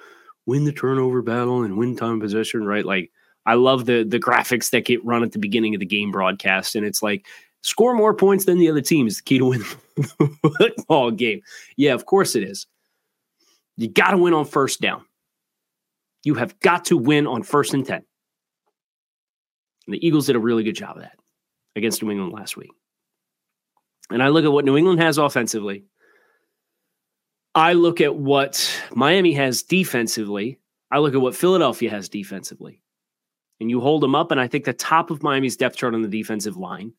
win 0.45 0.65
the 0.65 0.71
turnover 0.71 1.23
battle 1.23 1.63
and 1.63 1.77
win 1.77 1.95
time 1.95 2.19
possession, 2.19 2.63
right? 2.63 2.85
Like 2.85 3.11
I 3.45 3.53
love 3.55 3.85
the 3.85 4.03
the 4.03 4.19
graphics 4.19 4.71
that 4.71 4.85
get 4.85 5.03
run 5.05 5.23
at 5.23 5.31
the 5.31 5.39
beginning 5.39 5.75
of 5.75 5.79
the 5.79 5.85
game 5.85 6.11
broadcast, 6.11 6.75
and 6.75 6.85
it's 6.85 7.03
like 7.03 7.27
score 7.61 7.93
more 7.93 8.13
points 8.13 8.45
than 8.45 8.59
the 8.59 8.69
other 8.69 8.81
team 8.81 9.07
is 9.07 9.17
the 9.17 9.23
key 9.23 9.37
to 9.37 9.45
win 9.45 9.63
the 9.95 10.53
football 10.57 11.11
game. 11.11 11.41
Yeah, 11.77 11.93
of 11.93 12.05
course 12.05 12.35
it 12.35 12.43
is. 12.43 12.67
You 13.77 13.89
got 13.89 14.11
to 14.11 14.17
win 14.17 14.33
on 14.33 14.45
first 14.45 14.81
down. 14.81 15.03
You 16.23 16.35
have 16.35 16.59
got 16.59 16.85
to 16.85 16.97
win 16.97 17.27
on 17.27 17.43
first 17.43 17.73
and 17.73 17.85
ten. 17.85 18.03
And 19.85 19.93
the 19.93 20.05
Eagles 20.05 20.25
did 20.25 20.35
a 20.35 20.39
really 20.39 20.63
good 20.63 20.75
job 20.75 20.97
of 20.97 21.03
that 21.03 21.17
against 21.75 22.01
New 22.01 22.09
England 22.09 22.33
last 22.33 22.57
week. 22.57 22.71
And 24.09 24.23
I 24.23 24.29
look 24.29 24.45
at 24.45 24.51
what 24.51 24.65
New 24.65 24.77
England 24.77 24.99
has 25.01 25.17
offensively. 25.17 25.85
I 27.53 27.73
look 27.73 28.01
at 28.01 28.15
what 28.15 28.81
Miami 28.93 29.33
has 29.33 29.63
defensively. 29.63 30.59
I 30.91 30.97
look 30.99 31.13
at 31.13 31.21
what 31.21 31.35
Philadelphia 31.35 31.89
has 31.91 32.09
defensively 32.09 32.81
and 33.59 33.69
you 33.69 33.79
hold 33.79 34.01
them 34.01 34.15
up. 34.15 34.31
And 34.31 34.39
I 34.39 34.47
think 34.47 34.65
the 34.65 34.73
top 34.73 35.09
of 35.11 35.23
Miami's 35.23 35.57
depth 35.57 35.77
chart 35.77 35.93
on 35.93 36.01
the 36.01 36.07
defensive 36.07 36.57
line 36.57 36.93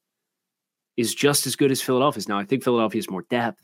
is 0.97 1.15
just 1.15 1.47
as 1.47 1.57
good 1.57 1.71
as 1.71 1.83
Philadelphia's. 1.83 2.29
Now, 2.29 2.39
I 2.39 2.45
think 2.45 2.65
Philadelphia 2.65 2.99
has 2.99 3.11
more 3.11 3.27
depth. 3.29 3.61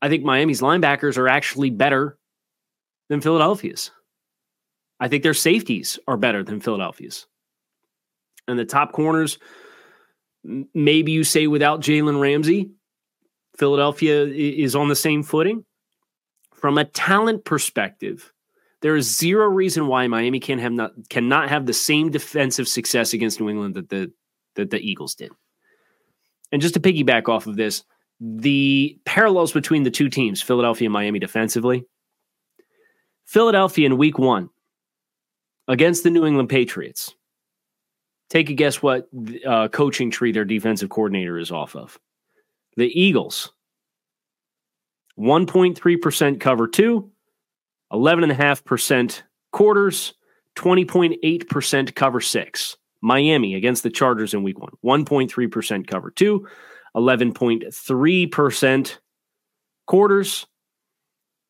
I 0.00 0.08
think 0.08 0.24
Miami's 0.24 0.60
linebackers 0.60 1.18
are 1.18 1.28
actually 1.28 1.70
better 1.70 2.18
than 3.08 3.20
Philadelphia's. 3.20 3.90
I 4.98 5.08
think 5.08 5.22
their 5.22 5.34
safeties 5.34 5.98
are 6.08 6.16
better 6.16 6.42
than 6.42 6.60
Philadelphia's. 6.60 7.26
And 8.48 8.58
the 8.58 8.64
top 8.64 8.92
corners, 8.92 9.38
maybe 10.74 11.12
you 11.12 11.24
say 11.24 11.46
without 11.46 11.80
Jalen 11.80 12.20
Ramsey, 12.20 12.70
Philadelphia 13.58 14.24
is 14.24 14.76
on 14.76 14.88
the 14.88 14.96
same 14.96 15.22
footing. 15.22 15.64
From 16.54 16.78
a 16.78 16.84
talent 16.84 17.44
perspective, 17.44 18.32
there 18.82 18.96
is 18.96 19.16
zero 19.16 19.46
reason 19.46 19.86
why 19.86 20.06
Miami 20.06 20.40
can't 20.40 20.60
have 20.60 20.72
not 20.72 20.92
cannot 21.08 21.48
have 21.48 21.66
the 21.66 21.72
same 21.72 22.10
defensive 22.10 22.68
success 22.68 23.12
against 23.12 23.40
New 23.40 23.48
England 23.48 23.74
that 23.74 23.88
the 23.88 24.12
that 24.54 24.70
the 24.70 24.78
Eagles 24.78 25.14
did. 25.14 25.32
And 26.52 26.62
just 26.62 26.74
to 26.74 26.80
piggyback 26.80 27.28
off 27.28 27.46
of 27.46 27.56
this, 27.56 27.82
the 28.20 28.98
parallels 29.04 29.52
between 29.52 29.82
the 29.82 29.90
two 29.90 30.08
teams, 30.08 30.40
Philadelphia 30.42 30.86
and 30.86 30.92
Miami 30.92 31.18
defensively. 31.18 31.84
Philadelphia 33.24 33.86
in 33.86 33.98
week 33.98 34.18
one 34.18 34.50
against 35.68 36.04
the 36.04 36.10
New 36.10 36.24
England 36.24 36.48
Patriots. 36.48 37.14
Take 38.28 38.50
a 38.50 38.54
guess 38.54 38.82
what 38.82 39.08
uh, 39.46 39.68
coaching 39.68 40.10
tree 40.10 40.32
their 40.32 40.44
defensive 40.44 40.90
coordinator 40.90 41.38
is 41.38 41.52
off 41.52 41.76
of. 41.76 41.98
The 42.76 42.88
Eagles, 42.88 43.52
1.3% 45.18 46.40
cover 46.40 46.68
two, 46.68 47.10
11.5% 47.92 49.22
quarters, 49.52 50.14
20.8% 50.56 51.94
cover 51.94 52.20
six. 52.20 52.76
Miami 53.02 53.54
against 53.54 53.82
the 53.82 53.90
Chargers 53.90 54.32
in 54.34 54.42
week 54.42 54.58
one, 54.58 54.72
1.3% 54.84 55.86
cover 55.86 56.10
two, 56.10 56.48
11.3% 56.96 58.98
quarters, 59.86 60.46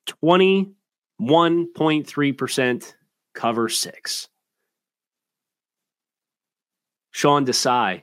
21.3% 0.07 2.95
cover 3.35 3.69
six. 3.69 4.29
Sean 7.13 7.47
Desai, 7.47 8.03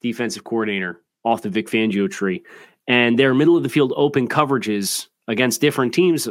defensive 0.00 0.42
coordinator, 0.42 1.02
off 1.24 1.42
the 1.42 1.50
Vic 1.50 1.68
Fangio 1.68 2.10
tree, 2.10 2.42
and 2.88 3.16
their 3.18 3.34
middle 3.34 3.56
of 3.56 3.62
the 3.62 3.68
field 3.68 3.92
open 3.96 4.26
coverages 4.26 5.06
against 5.28 5.60
different 5.60 5.94
teams 5.94 6.26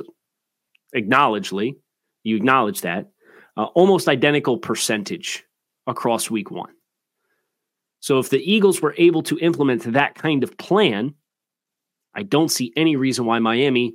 acknowledgedly, 0.95 1.75
you 2.23 2.35
acknowledge 2.35 2.81
that, 2.81 3.11
uh, 3.57 3.65
almost 3.75 4.07
identical 4.07 4.57
percentage 4.57 5.43
across 5.87 6.29
week 6.29 6.51
one. 6.51 6.73
So 7.99 8.19
if 8.19 8.29
the 8.29 8.39
Eagles 8.39 8.81
were 8.81 8.95
able 8.97 9.23
to 9.23 9.37
implement 9.39 9.93
that 9.93 10.15
kind 10.15 10.43
of 10.43 10.57
plan, 10.57 11.13
I 12.13 12.23
don't 12.23 12.49
see 12.49 12.73
any 12.75 12.95
reason 12.95 13.25
why 13.25 13.39
Miami 13.39 13.93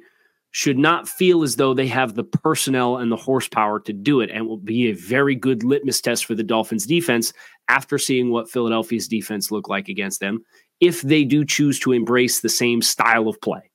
should 0.53 0.79
not 0.79 1.09
feel 1.09 1.43
as 1.43 1.57
though 1.57 1.75
they 1.75 1.87
have 1.87 2.15
the 2.15 2.25
personnel 2.25 2.97
and 2.97 3.13
the 3.13 3.17
horsepower 3.17 3.79
to 3.81 3.93
do 3.93 4.21
it 4.21 4.31
and 4.31 4.47
will 4.47 4.57
be 4.57 4.89
a 4.89 4.95
very 4.95 5.35
good 5.35 5.63
litmus 5.63 6.01
test 6.01 6.25
for 6.25 6.35
the 6.35 6.43
Dolphins 6.43 6.87
defense 6.87 7.33
after 7.69 7.99
seeing 7.99 8.31
what 8.31 8.49
Philadelphia's 8.49 9.09
defense 9.09 9.51
looked 9.51 9.69
like 9.69 9.89
against 9.89 10.21
them 10.21 10.43
if 10.81 11.03
they 11.03 11.25
do 11.25 11.45
choose 11.45 11.79
to 11.81 11.93
embrace 11.93 12.41
the 12.41 12.49
same 12.49 12.81
style 12.81 13.29
of 13.29 13.41
play. 13.41 13.71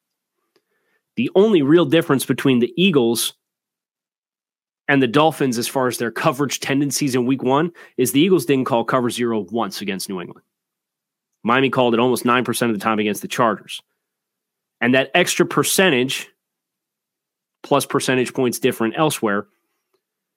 The 1.15 1.30
only 1.36 1.62
real 1.62 1.86
difference 1.86 2.25
between 2.25 2.60
the 2.60 2.74
Eagles 2.77 3.34
and 4.88 5.01
the 5.01 5.08
Dolphins, 5.08 5.58
as 5.58 5.68
far 5.68 5.88
as 5.88 5.98
their 5.98 6.12
coverage 6.12 6.60
tendencies 6.60 7.15
in 7.15 7.25
week 7.25 7.44
one, 7.44 7.72
is 7.98 8.12
the 8.12 8.22
Eagles 8.22 8.46
didn't 8.46 8.65
call 8.65 8.84
cover 8.84 9.10
zero 9.10 9.46
once 9.51 9.82
against 9.82 10.10
New 10.10 10.20
England. 10.20 10.46
Miami 11.44 11.70
called 11.70 11.94
it 11.94 12.00
almost 12.00 12.24
9% 12.24 12.68
of 12.68 12.74
the 12.74 12.84
time 12.84 13.00
against 13.00 13.22
the 13.22 13.27
Chargers. 13.27 13.82
And 14.80 14.96
that 14.96 15.12
extra 15.13 15.46
percentage, 15.46 16.27
plus 17.63 17.86
percentage 17.86 18.34
points 18.34 18.60
different 18.60 18.96
elsewhere, 18.98 19.48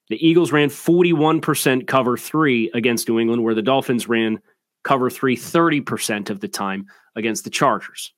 the 0.09 0.25
Eagles 0.25 0.53
ran 0.53 0.69
41% 0.69 1.87
cover 1.87 2.17
three 2.17 2.71
against 2.75 3.09
New 3.09 3.19
England, 3.19 3.43
where 3.43 3.55
the 3.55 3.63
Dolphins 3.63 4.09
ran 4.09 4.41
cover 4.83 5.09
three 5.09 5.37
30% 5.37 6.31
of 6.31 6.41
the 6.41 6.49
time 6.49 6.87
against 7.17 7.45
the 7.45 7.51
Chargers. 7.51 8.13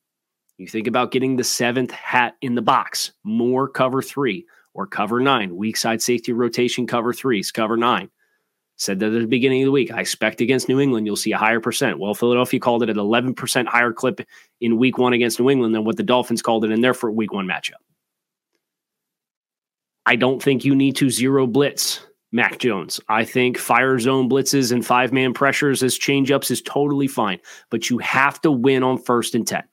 You 0.57 0.67
think 0.67 0.87
about 0.87 1.11
getting 1.11 1.35
the 1.35 1.43
seventh 1.43 1.91
hat 1.91 2.35
in 2.41 2.55
the 2.55 2.61
box, 2.63 3.11
more 3.23 3.67
cover 3.67 4.01
three 4.01 4.45
or 4.73 4.87
cover 4.87 5.19
nine, 5.19 5.55
weak 5.55 5.77
side 5.77 6.01
safety 6.01 6.33
rotation 6.33 6.87
cover 6.87 7.13
threes, 7.13 7.51
cover 7.51 7.77
nine. 7.77 8.09
Said 8.75 8.99
that 8.99 9.13
at 9.13 9.21
the 9.21 9.27
beginning 9.27 9.63
of 9.63 9.67
the 9.67 9.71
week. 9.71 9.91
I 9.91 10.01
expect 10.01 10.41
against 10.41 10.69
New 10.69 10.79
England, 10.79 11.05
you'll 11.07 11.15
see 11.15 11.31
a 11.31 11.37
higher 11.37 11.59
percent. 11.59 11.99
Well, 11.99 12.13
Philadelphia 12.13 12.59
called 12.59 12.83
it 12.83 12.89
an 12.89 12.97
11% 12.97 13.65
higher 13.65 13.91
clip 13.91 14.21
in 14.61 14.77
week 14.77 14.97
one 14.97 15.13
against 15.13 15.39
New 15.39 15.49
England 15.49 15.73
than 15.73 15.83
what 15.83 15.97
the 15.97 16.03
Dolphins 16.03 16.43
called 16.43 16.63
it 16.63 16.71
in 16.71 16.81
their 16.81 16.93
for 16.93 17.11
week 17.11 17.33
one 17.33 17.47
matchup. 17.47 17.81
I 20.05 20.15
don't 20.15 20.41
think 20.41 20.63
you 20.63 20.75
need 20.75 20.95
to 20.97 21.09
zero 21.09 21.47
blitz 21.47 22.05
Mac 22.31 22.59
Jones. 22.59 22.99
I 23.09 23.25
think 23.25 23.57
fire 23.57 23.99
zone 23.99 24.29
blitzes 24.29 24.71
and 24.71 24.85
five 24.85 25.11
man 25.11 25.33
pressures 25.33 25.81
as 25.83 25.97
changeups 25.97 26.51
is 26.51 26.61
totally 26.61 27.07
fine, 27.07 27.39
but 27.69 27.89
you 27.89 27.97
have 27.99 28.39
to 28.41 28.51
win 28.51 28.83
on 28.83 28.97
first 28.99 29.35
and 29.35 29.45
10. 29.47 29.63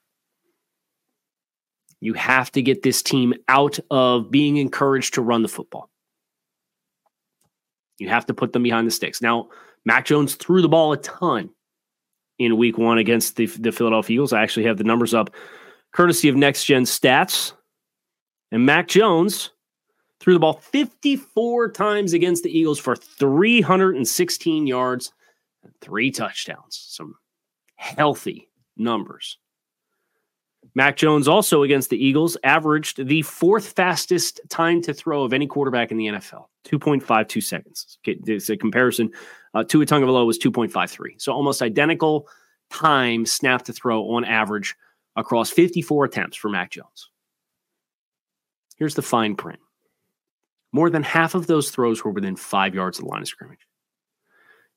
You 2.05 2.13
have 2.13 2.53
to 2.53 2.61
get 2.61 2.83
this 2.83 3.03
team 3.03 3.33
out 3.49 3.79
of 3.91 4.31
being 4.31 4.59
encouraged 4.59 5.15
to 5.15 5.23
run 5.23 5.41
the 5.41 5.49
football. 5.49 5.89
You 7.99 8.11
have 8.11 8.27
to 8.27 8.35
put 8.35 8.53
them 8.53 8.63
behind 8.63 8.87
the 8.87 8.91
sticks. 8.91 9.23
Now, 9.23 9.49
Mac 9.87 10.05
Jones 10.05 10.35
threw 10.35 10.61
the 10.61 10.69
ball 10.69 10.93
a 10.93 10.99
ton 10.99 11.49
in 12.39 12.59
week 12.59 12.77
one 12.77 12.99
against 12.99 13.37
the, 13.37 13.47
the 13.47 13.73
Philadelphia 13.73 14.17
Eagles. 14.17 14.35
I 14.35 14.43
actually 14.43 14.67
have 14.67 14.77
the 14.77 14.85
numbers 14.85 15.15
up 15.15 15.31
courtesy 15.95 16.29
of 16.29 16.37
Next 16.37 16.67
Gen 16.67 16.83
Stats. 16.83 17.55
And 18.53 18.67
Mac 18.67 18.87
Jones 18.87 19.53
threw 20.21 20.35
the 20.35 20.41
ball 20.41 20.61
54 20.61 21.71
times 21.71 22.13
against 22.13 22.43
the 22.43 22.55
Eagles 22.55 22.79
for 22.79 22.97
316 22.97 24.67
yards 24.67 25.11
and 25.63 25.73
three 25.81 26.11
touchdowns. 26.11 26.85
Some 26.87 27.15
healthy 27.77 28.51
numbers. 28.77 29.39
Mac 30.75 30.97
Jones 30.97 31.29
also 31.29 31.63
against 31.63 31.91
the 31.91 32.05
Eagles 32.05 32.37
averaged 32.45 33.07
the 33.07 33.23
fourth 33.23 33.73
fastest 33.73 34.41
time 34.49 34.83
to 34.83 34.93
throw 34.93 35.23
of 35.23 35.33
any 35.33 35.47
quarterback 35.47 35.91
in 35.91 35.97
the 35.97 36.07
NFL, 36.07 36.47
2.52 36.67 37.43
seconds. 37.43 37.99
Okay, 38.03 38.19
It's 38.27 38.49
a 38.51 38.57
comparison. 38.57 39.11
Uh, 39.55 39.63
Tua 39.65 39.87
Tagovailoa 39.87 40.27
was 40.27 40.39
2.53. 40.39 41.21
So 41.21 41.33
almost 41.33 41.63
identical 41.63 42.29
time 42.71 43.25
snap 43.27 43.63
to 43.65 43.73
throw 43.73 44.03
on 44.11 44.25
average 44.25 44.75
across 45.17 45.51
54 45.51 46.07
attempts 46.07 46.37
for 46.37 46.49
Mac 46.49 46.73
Jones. 46.73 47.11
Here's 48.77 48.95
the 48.95 49.03
fine 49.03 49.37
print. 49.37 49.61
More 50.73 50.91
than 50.91 51.05
half 51.05 51.37
of 51.37 51.47
those 51.47 51.71
throws 51.71 52.03
were 52.03 52.11
within 52.11 52.35
five 52.35 52.75
yards 52.75 52.99
of 52.99 53.05
the 53.05 53.11
line 53.11 53.23
of 53.23 53.29
scrimmage. 53.29 53.61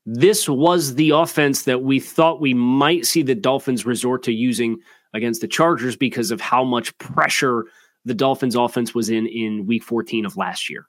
This 0.09 0.47
was 0.47 0.95
the 0.95 1.09
offense 1.09 1.63
that 1.63 1.83
we 1.83 1.99
thought 1.99 2.39
we 2.39 2.53
might 2.53 3.05
see 3.05 3.23
the 3.23 3.35
Dolphins 3.35 3.85
resort 3.85 4.23
to 4.23 4.31
using 4.31 4.77
against 5.13 5.41
the 5.41 5.49
Chargers 5.49 5.97
because 5.97 6.31
of 6.31 6.39
how 6.39 6.63
much 6.63 6.97
pressure 6.97 7.65
the 8.05 8.13
Dolphins 8.13 8.55
offense 8.55 8.95
was 8.95 9.09
in 9.09 9.27
in 9.27 9.65
week 9.65 9.83
14 9.83 10.25
of 10.25 10.37
last 10.37 10.69
year. 10.69 10.87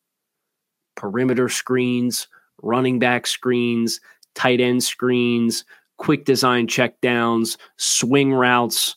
Perimeter 0.94 1.48
screens, 1.48 2.28
running 2.62 3.00
back 3.00 3.26
screens, 3.26 4.00
tight 4.36 4.60
end 4.60 4.84
screens, 4.84 5.64
quick 5.96 6.24
design 6.24 6.68
checkdowns, 6.68 7.56
swing 7.76 8.32
routes. 8.32 8.94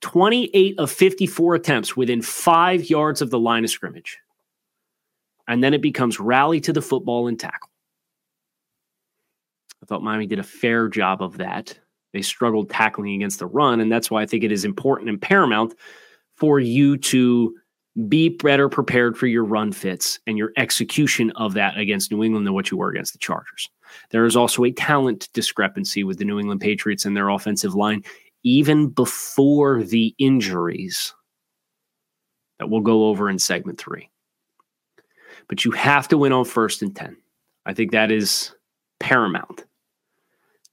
28 0.00 0.78
of 0.78 0.90
54 0.90 1.56
attempts 1.56 1.94
within 1.94 2.22
five 2.22 2.88
yards 2.88 3.20
of 3.20 3.28
the 3.28 3.38
line 3.38 3.64
of 3.64 3.70
scrimmage. 3.70 4.16
And 5.46 5.62
then 5.62 5.74
it 5.74 5.82
becomes 5.82 6.18
rally 6.18 6.58
to 6.62 6.72
the 6.72 6.80
football 6.80 7.28
and 7.28 7.38
tackle. 7.38 7.67
I 9.82 9.86
thought 9.86 10.02
Miami 10.02 10.26
did 10.26 10.38
a 10.38 10.44
fair 10.44 10.88
job 10.88 11.22
of 11.22 11.36
that. 11.38 11.78
They 12.12 12.22
struggled 12.22 12.70
tackling 12.70 13.14
against 13.14 13.38
the 13.38 13.46
run. 13.46 13.80
And 13.80 13.92
that's 13.92 14.10
why 14.10 14.22
I 14.22 14.26
think 14.26 14.44
it 14.44 14.52
is 14.52 14.64
important 14.64 15.08
and 15.08 15.20
paramount 15.20 15.74
for 16.36 16.58
you 16.58 16.96
to 16.96 17.54
be 18.08 18.28
better 18.28 18.68
prepared 18.68 19.16
for 19.16 19.26
your 19.26 19.44
run 19.44 19.72
fits 19.72 20.20
and 20.26 20.38
your 20.38 20.52
execution 20.56 21.30
of 21.32 21.54
that 21.54 21.76
against 21.76 22.12
New 22.12 22.22
England 22.22 22.46
than 22.46 22.54
what 22.54 22.70
you 22.70 22.76
were 22.76 22.90
against 22.90 23.12
the 23.12 23.18
Chargers. 23.18 23.68
There 24.10 24.24
is 24.24 24.36
also 24.36 24.64
a 24.64 24.70
talent 24.70 25.28
discrepancy 25.32 26.04
with 26.04 26.18
the 26.18 26.24
New 26.24 26.38
England 26.38 26.60
Patriots 26.60 27.04
and 27.04 27.16
their 27.16 27.28
offensive 27.28 27.74
line, 27.74 28.04
even 28.44 28.88
before 28.88 29.82
the 29.82 30.14
injuries 30.18 31.12
that 32.58 32.68
we'll 32.68 32.80
go 32.80 33.08
over 33.08 33.28
in 33.28 33.38
segment 33.38 33.78
three. 33.78 34.10
But 35.48 35.64
you 35.64 35.70
have 35.72 36.08
to 36.08 36.18
win 36.18 36.32
on 36.32 36.44
first 36.44 36.82
and 36.82 36.94
10. 36.94 37.16
I 37.66 37.74
think 37.74 37.92
that 37.92 38.10
is 38.10 38.54
paramount. 39.00 39.64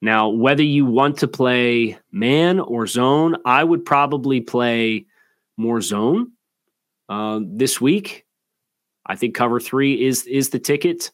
Now, 0.05 0.29
whether 0.29 0.61
you 0.61 0.85
want 0.85 1.17
to 1.17 1.27
play 1.27 1.97
man 2.11 2.59
or 2.59 2.85
zone, 2.85 3.37
I 3.43 3.63
would 3.63 3.83
probably 3.83 4.39
play 4.39 5.07
more 5.57 5.81
zone 5.81 6.33
uh, 7.09 7.39
this 7.43 7.81
week. 7.81 8.27
I 9.03 9.15
think 9.15 9.33
cover 9.33 9.59
three 9.59 10.05
is 10.05 10.27
is 10.27 10.49
the 10.49 10.59
ticket. 10.59 11.09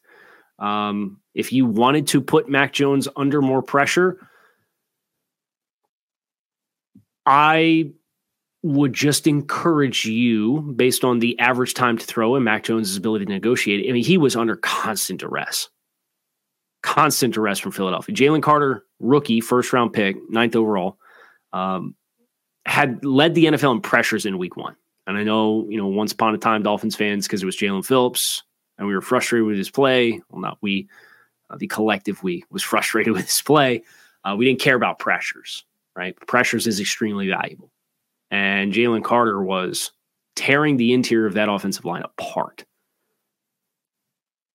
Um, 0.60 1.22
if 1.34 1.54
you 1.54 1.66
wanted 1.66 2.08
to 2.08 2.20
put 2.20 2.50
Mac 2.50 2.74
Jones 2.74 3.08
under 3.16 3.42
more 3.42 3.62
pressure, 3.62 4.28
I 7.26 7.92
would 8.62 8.92
just 8.92 9.26
encourage 9.26 10.04
you, 10.04 10.74
based 10.76 11.06
on 11.06 11.20
the 11.20 11.40
average 11.40 11.76
time 11.76 11.98
to 11.98 12.06
throw 12.06 12.36
and 12.36 12.44
Mac 12.44 12.66
Jones' 12.66 12.98
ability 12.98 13.24
to 13.24 13.32
negotiate. 13.32 13.90
I 13.90 13.94
mean, 13.94 14.04
he 14.04 14.18
was 14.18 14.36
under 14.36 14.58
constant 14.58 15.22
duress 15.22 15.70
constant 16.82 17.34
duress 17.34 17.60
from 17.60 17.72
Philadelphia. 17.72 18.16
Jalen 18.16 18.42
Carter, 18.42 18.86
rookie, 19.00 19.42
first 19.42 19.72
round 19.74 19.94
pick, 19.94 20.18
ninth 20.30 20.56
overall, 20.56 20.98
um, 21.54 21.96
had 22.66 23.04
led 23.04 23.36
the 23.36 23.46
NFL 23.46 23.74
in 23.74 23.82
pressures 23.82 24.26
in 24.26 24.38
week 24.38 24.58
one. 24.58 24.76
And 25.08 25.18
I 25.18 25.24
know, 25.24 25.66
you 25.70 25.78
know, 25.78 25.88
once 25.88 26.12
upon 26.12 26.36
a 26.36 26.38
time, 26.38 26.64
Dolphins 26.64 26.96
fans, 26.96 27.28
because 27.28 27.42
it 27.42 27.46
was 27.46 27.58
Jaelan 27.58 27.86
Phillips 27.86 28.44
and 28.78 28.88
we 28.88 28.96
were 28.96 29.02
frustrated 29.02 29.46
with 29.46 29.58
his 29.58 29.70
play. 29.70 30.20
Well, 30.30 30.42
not 30.42 30.58
we, 30.62 30.90
uh, 31.50 31.58
the 31.58 31.68
collective 31.68 32.24
we 32.24 32.44
was 32.50 32.64
frustrated 32.72 33.14
with 33.14 33.26
his 33.26 33.42
play. 33.42 33.84
Uh, 34.24 34.36
we 34.36 34.46
didn't 34.46 34.60
care 34.60 34.76
about 34.76 35.00
pressures, 35.00 35.66
right? 35.96 36.16
Pressures 36.28 36.68
is 36.68 36.80
extremely 36.80 37.28
valuable. 37.28 37.72
And 38.32 38.74
Jalen 38.74 39.04
Carter 39.04 39.44
was 39.44 39.92
tearing 40.36 40.78
the 40.78 40.94
interior 40.94 41.28
of 41.28 41.34
that 41.34 41.50
offensive 41.50 41.86
line 41.86 42.04
apart. 42.04 42.66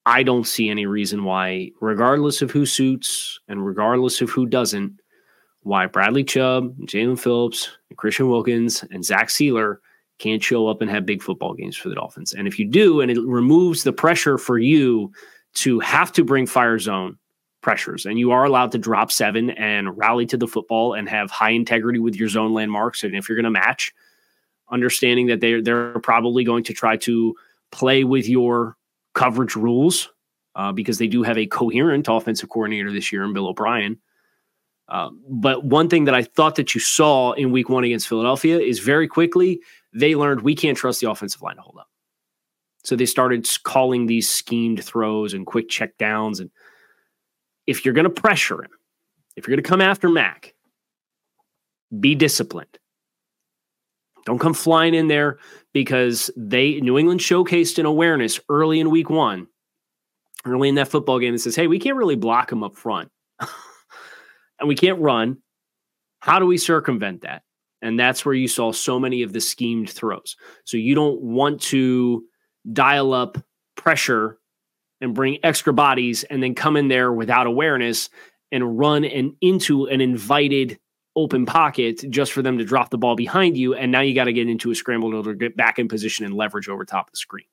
I 0.07 0.23
don't 0.23 0.47
see 0.47 0.71
any 0.71 0.87
reason 0.87 1.25
why, 1.25 1.73
regardless 1.81 2.40
of 2.40 2.53
who 2.53 2.64
suits 2.64 3.40
and 3.49 3.66
regardless 3.66 4.21
of 4.21 4.31
who 4.31 4.47
doesn't, 4.47 5.01
why 5.62 5.87
Bradley 5.87 6.23
Chubb, 6.23 6.77
Jaelan 6.83 7.19
Phillips, 7.19 7.69
Christian 7.97 8.29
Wilkins, 8.29 8.85
and 8.92 9.05
Zach 9.05 9.29
Sieler 9.29 9.79
can't 10.19 10.42
show 10.42 10.69
up 10.69 10.81
and 10.81 10.88
have 10.88 11.05
big 11.05 11.25
football 11.25 11.55
games 11.55 11.77
for 11.77 11.88
the 11.88 11.97
Dolphins. 11.97 12.33
And 12.33 12.47
if 12.47 12.57
you 12.57 12.66
do, 12.66 13.01
and 13.01 13.11
it 13.11 13.19
removes 13.21 13.83
the 13.83 13.92
pressure 13.92 14.38
for 14.38 14.59
you 14.59 15.11
to 15.55 15.81
have 15.81 16.12
to 16.12 16.23
bring 16.23 16.47
fire 16.47 16.79
zone 16.79 17.19
pressures, 17.61 18.07
and 18.07 18.16
you 18.16 18.31
are 18.31 18.45
allowed 18.45 18.71
to 18.73 18.79
drop 18.79 19.11
seven 19.11 19.51
and 19.51 19.99
rally 19.99 20.25
to 20.27 20.37
the 20.37 20.47
football 20.47 20.95
and 20.95 21.09
have 21.09 21.33
high 21.33 21.51
integrity 21.51 21.99
with 21.99 22.14
your 22.14 22.29
zone 22.29 22.55
landmarks, 22.55 23.03
and 23.03 23.16
if 23.16 23.29
you're 23.29 23.37
going 23.37 23.42
to 23.42 23.51
match, 23.51 23.92
understanding 24.71 25.27
that 25.27 25.40
they're 25.40 25.61
they're 25.61 25.99
probably 25.99 26.45
going 26.45 26.62
to 26.62 26.73
try 26.73 26.97
to 26.97 27.35
play 27.73 28.05
with 28.05 28.29
your 28.29 28.77
coverage 29.17 29.57
rules 29.57 30.11
uh, 30.55 30.71
because 30.71 30.99
they 30.99 31.09
do 31.09 31.25
have 31.25 31.39
a 31.39 31.47
coherent 31.47 32.07
offensive 32.09 32.49
coordinator 32.49 32.93
this 32.93 33.11
year 33.11 33.25
in 33.25 33.33
Bill 33.33 33.49
O'Brien. 33.49 33.99
Uh, 34.89 35.11
but 35.29 35.65
one 35.65 35.89
thing 35.89 36.05
that 36.05 36.15
I 36.15 36.23
thought 36.23 36.55
that 36.57 36.75
you 36.75 36.81
saw 36.81 37.33
in 37.33 37.51
week 37.51 37.69
one 37.69 37.83
against 37.83 38.07
Philadelphia 38.07 38.61
is 38.61 38.79
very 38.79 39.09
quickly 39.09 39.61
they 39.93 40.15
learned 40.15 40.43
we 40.43 40.55
can't 40.55 40.77
trust 40.77 41.01
the 41.01 41.11
offensive 41.11 41.43
line 41.43 41.57
to 41.57 41.63
hold 41.63 41.79
up. 41.79 41.89
So 42.85 42.95
they 42.95 43.07
started 43.07 43.49
calling 43.65 44.07
these 44.07 44.29
schemed 44.29 44.85
throws 44.85 45.35
and 45.35 45.45
quick 45.45 45.69
check 45.69 45.99
downs. 45.99 46.39
And 46.39 46.51
if 47.67 47.85
you're 47.85 47.95
going 47.95 48.05
to 48.05 48.11
pressure 48.11 48.63
him, 48.63 48.71
if 49.35 49.47
you're 49.47 49.57
going 49.57 49.65
to 49.65 49.69
come 49.69 49.81
after 49.81 50.09
Mac, 50.09 50.55
be 51.99 52.15
disciplined. 52.15 52.79
Don't 54.27 54.41
come 54.41 54.55
flying 54.55 54.93
in 54.93 55.07
there 55.07 55.39
because 55.73 56.31
they 56.37 56.81
New 56.81 56.99
England 56.99 57.21
showcased 57.21 57.79
an 57.79 57.87
awareness 57.87 58.41
early 58.49 58.81
in 58.81 58.91
week 58.91 59.09
one, 59.09 59.47
early 60.45 60.69
in 60.69 60.75
that 60.75 60.89
football 60.89 61.21
game 61.21 61.33
that 61.33 61.39
says, 61.39 61.57
hey, 61.57 61.69
we 61.69 61.79
can't 61.79 61.97
really 61.97 62.17
block 62.17 62.51
them 62.51 62.65
up 62.65 62.77
front. 62.77 63.09
and 64.61 64.69
we 64.69 64.75
can't 64.75 65.01
run. 65.01 65.39
How 66.19 66.41
do 66.41 66.47
we 66.47 66.59
circumvent 66.59 67.23
that? 67.23 67.43
And 67.83 67.99
that's 67.99 68.25
where 68.25 68.35
you 68.35 68.49
saw 68.49 68.73
so 68.73 68.99
many 68.99 69.23
of 69.23 69.33
the 69.33 69.41
schemed 69.41 69.89
throws. 69.89 70.37
So 70.65 70.77
you 70.77 70.97
don't 70.97 71.21
want 71.23 71.61
to 71.62 72.25
dial 72.73 73.12
up 73.15 73.39
pressure 73.77 74.39
and 75.01 75.15
bring 75.15 75.39
extra 75.45 75.73
bodies 75.73 76.25
and 76.25 76.43
then 76.43 76.55
come 76.55 76.77
in 76.77 76.89
there 76.89 77.12
without 77.12 77.47
awareness 77.47 78.09
and 78.51 78.79
run 78.79 79.05
and 79.05 79.35
into 79.41 79.87
an 79.87 80.01
invited 80.01 80.81
open 81.17 81.47
pocket 81.47 82.05
just 82.11 82.33
for 82.33 82.43
them 82.43 82.59
to 82.59 82.65
drop 82.65 82.91
the 82.91 82.99
ball 82.99 83.17
behind 83.17 83.57
you. 83.57 83.75
And 83.75 83.93
now 83.93 84.03
you 84.03 84.15
got 84.15 84.25
to 84.25 84.35
get 84.35 84.49
into 84.49 84.71
a 84.71 84.75
scramble 84.77 85.23
to 85.25 85.35
get 85.35 85.57
back 85.57 85.79
in 85.79 85.89
position 85.89 86.27
and 86.27 86.35
leverage 86.35 86.69
over 86.69 86.85
top 86.85 87.09
of 87.09 87.13
the 87.13 87.19
screen. 87.19 87.47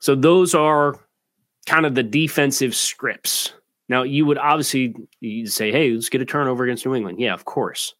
So 0.00 0.14
those 0.14 0.54
are 0.54 0.96
kind 1.66 1.86
of 1.86 1.94
the 1.94 2.02
defensive 2.04 2.74
scripts. 2.74 3.54
Now 3.88 4.02
you 4.04 4.26
would 4.26 4.38
obviously 4.38 4.94
you 5.20 5.46
say, 5.46 5.72
"Hey, 5.72 5.90
let's 5.92 6.08
get 6.10 6.22
a 6.22 6.26
turnover 6.26 6.64
against 6.64 6.86
New 6.86 6.94
England." 6.94 7.20
Yeah, 7.20 7.34
of 7.34 7.44
course. 7.44 7.94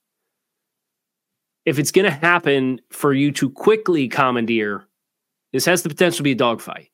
if 1.65 1.79
it's 1.79 1.91
going 1.91 2.05
to 2.05 2.11
happen 2.11 2.81
for 2.91 3.13
you 3.13 3.33
to 3.33 3.51
quickly 3.51 4.09
commandeer, 4.09 4.85
this 5.53 5.65
has 5.65 5.83
the 5.83 5.89
potential 5.89 6.19
to 6.19 6.23
be 6.23 6.33
a 6.33 6.37
dogfight. 6.37 6.91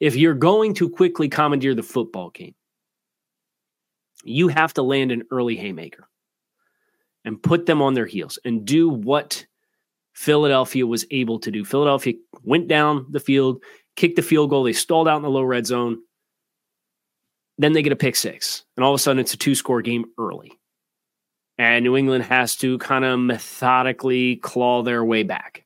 If 0.00 0.16
you're 0.16 0.34
going 0.34 0.74
to 0.74 0.88
quickly 0.88 1.28
commandeer 1.28 1.74
the 1.74 1.82
football 1.82 2.30
game, 2.30 2.54
you 4.24 4.48
have 4.48 4.74
to 4.74 4.82
land 4.82 5.12
an 5.12 5.24
early 5.30 5.56
haymaker 5.56 6.08
and 7.24 7.42
put 7.42 7.66
them 7.66 7.82
on 7.82 7.94
their 7.94 8.06
heels 8.06 8.38
and 8.44 8.64
do 8.64 8.88
what 8.88 9.44
Philadelphia 10.12 10.86
was 10.86 11.04
able 11.10 11.38
to 11.38 11.50
do. 11.50 11.64
Philadelphia 11.64 12.14
went 12.42 12.68
down 12.68 13.06
the 13.10 13.20
field, 13.20 13.62
kicked 13.96 14.16
the 14.16 14.22
field 14.22 14.50
goal, 14.50 14.64
they 14.64 14.72
stalled 14.72 15.08
out 15.08 15.16
in 15.16 15.22
the 15.22 15.30
low 15.30 15.42
red 15.42 15.66
zone. 15.66 15.98
Then 17.58 17.72
they 17.72 17.82
get 17.82 17.92
a 17.92 17.96
pick 17.96 18.16
six, 18.16 18.64
and 18.76 18.84
all 18.84 18.92
of 18.92 18.98
a 18.98 19.02
sudden 19.02 19.20
it's 19.20 19.34
a 19.34 19.36
two 19.36 19.54
score 19.54 19.82
game 19.82 20.06
early. 20.16 20.52
And 21.56 21.84
New 21.84 21.96
England 21.96 22.24
has 22.24 22.54
to 22.56 22.78
kind 22.78 23.04
of 23.04 23.18
methodically 23.18 24.36
claw 24.36 24.82
their 24.82 25.04
way 25.04 25.24
back. 25.24 25.64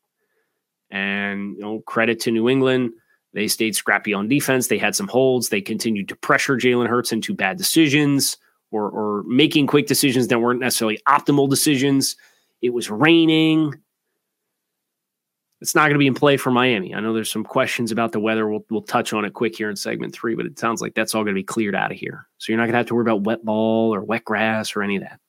And 0.90 1.56
you 1.56 1.62
know, 1.62 1.80
credit 1.80 2.20
to 2.20 2.30
New 2.30 2.48
England. 2.48 2.92
They 3.34 3.48
stayed 3.48 3.74
scrappy 3.74 4.12
on 4.12 4.28
defense. 4.28 4.68
They 4.68 4.78
had 4.78 4.94
some 4.94 5.08
holds. 5.08 5.48
They 5.48 5.60
continued 5.60 6.08
to 6.08 6.16
pressure 6.16 6.56
Jalen 6.56 6.88
Hurts 6.88 7.12
into 7.12 7.34
bad 7.34 7.56
decisions 7.56 8.36
or, 8.70 8.90
or 8.90 9.22
making 9.24 9.66
quick 9.66 9.86
decisions 9.86 10.28
that 10.28 10.40
weren't 10.40 10.60
necessarily 10.60 10.98
optimal 11.08 11.48
decisions. 11.48 12.16
It 12.60 12.74
was 12.74 12.90
raining. 12.90 13.74
It's 15.60 15.74
not 15.74 15.82
going 15.82 15.94
to 15.94 15.98
be 15.98 16.08
in 16.08 16.14
play 16.14 16.36
for 16.36 16.50
Miami. 16.50 16.94
I 16.94 17.00
know 17.00 17.14
there's 17.14 17.30
some 17.30 17.44
questions 17.44 17.92
about 17.92 18.12
the 18.12 18.18
weather. 18.20 18.48
We'll, 18.48 18.64
we'll 18.68 18.82
touch 18.82 19.12
on 19.12 19.24
it 19.24 19.32
quick 19.32 19.56
here 19.56 19.70
in 19.70 19.76
segment 19.76 20.12
three, 20.12 20.34
but 20.34 20.44
it 20.44 20.58
sounds 20.58 20.82
like 20.82 20.94
that's 20.94 21.14
all 21.14 21.22
going 21.22 21.34
to 21.34 21.38
be 21.38 21.44
cleared 21.44 21.76
out 21.76 21.92
of 21.92 21.98
here. 21.98 22.26
So 22.38 22.50
you're 22.50 22.58
not 22.58 22.64
going 22.64 22.72
to 22.72 22.78
have 22.78 22.86
to 22.86 22.94
worry 22.94 23.02
about 23.02 23.24
wet 23.24 23.44
ball 23.44 23.94
or 23.94 24.02
wet 24.02 24.24
grass 24.24 24.74
or 24.74 24.82
any 24.82 24.96
of 24.96 25.02
that. 25.02 25.20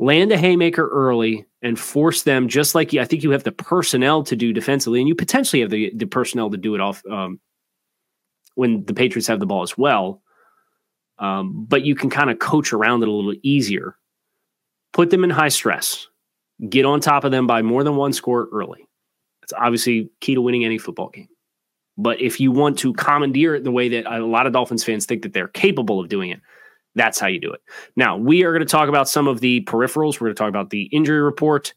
Land 0.00 0.32
a 0.32 0.38
haymaker 0.38 0.88
early 0.88 1.44
and 1.60 1.78
force 1.78 2.22
them, 2.22 2.48
just 2.48 2.74
like 2.74 2.94
you, 2.94 3.02
I 3.02 3.04
think 3.04 3.22
you 3.22 3.32
have 3.32 3.44
the 3.44 3.52
personnel 3.52 4.22
to 4.22 4.34
do 4.34 4.50
defensively, 4.50 4.98
and 4.98 5.06
you 5.06 5.14
potentially 5.14 5.60
have 5.60 5.68
the, 5.68 5.92
the 5.94 6.06
personnel 6.06 6.48
to 6.48 6.56
do 6.56 6.74
it 6.74 6.80
off 6.80 7.02
um, 7.04 7.38
when 8.54 8.82
the 8.86 8.94
Patriots 8.94 9.28
have 9.28 9.40
the 9.40 9.46
ball 9.46 9.60
as 9.60 9.76
well. 9.76 10.22
Um, 11.18 11.66
but 11.66 11.84
you 11.84 11.94
can 11.94 12.08
kind 12.08 12.30
of 12.30 12.38
coach 12.38 12.72
around 12.72 13.02
it 13.02 13.08
a 13.08 13.12
little 13.12 13.34
easier. 13.42 13.94
Put 14.94 15.10
them 15.10 15.22
in 15.22 15.28
high 15.28 15.50
stress. 15.50 16.06
Get 16.66 16.86
on 16.86 17.00
top 17.00 17.24
of 17.24 17.30
them 17.30 17.46
by 17.46 17.60
more 17.60 17.84
than 17.84 17.96
one 17.96 18.14
score 18.14 18.48
early. 18.52 18.88
It's 19.42 19.52
obviously 19.52 20.08
key 20.20 20.34
to 20.34 20.40
winning 20.40 20.64
any 20.64 20.78
football 20.78 21.10
game. 21.10 21.28
But 21.98 22.22
if 22.22 22.40
you 22.40 22.52
want 22.52 22.78
to 22.78 22.94
commandeer 22.94 23.54
it 23.54 23.64
the 23.64 23.70
way 23.70 23.90
that 23.90 24.10
a 24.10 24.24
lot 24.24 24.46
of 24.46 24.54
Dolphins 24.54 24.82
fans 24.82 25.04
think 25.04 25.22
that 25.24 25.34
they're 25.34 25.48
capable 25.48 26.00
of 26.00 26.08
doing 26.08 26.30
it, 26.30 26.40
that's 26.94 27.18
how 27.20 27.28
you 27.28 27.40
do 27.40 27.52
it. 27.52 27.60
Now, 27.96 28.16
we 28.16 28.44
are 28.44 28.52
going 28.52 28.66
to 28.66 28.70
talk 28.70 28.88
about 28.88 29.08
some 29.08 29.28
of 29.28 29.40
the 29.40 29.62
peripherals. 29.62 30.20
We're 30.20 30.26
going 30.26 30.34
to 30.34 30.38
talk 30.38 30.48
about 30.48 30.70
the 30.70 30.84
injury 30.84 31.20
report. 31.20 31.74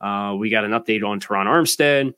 Uh, 0.00 0.34
we 0.38 0.50
got 0.50 0.64
an 0.64 0.72
update 0.72 1.04
on 1.04 1.20
Terron 1.20 1.46
Armstead. 1.46 2.14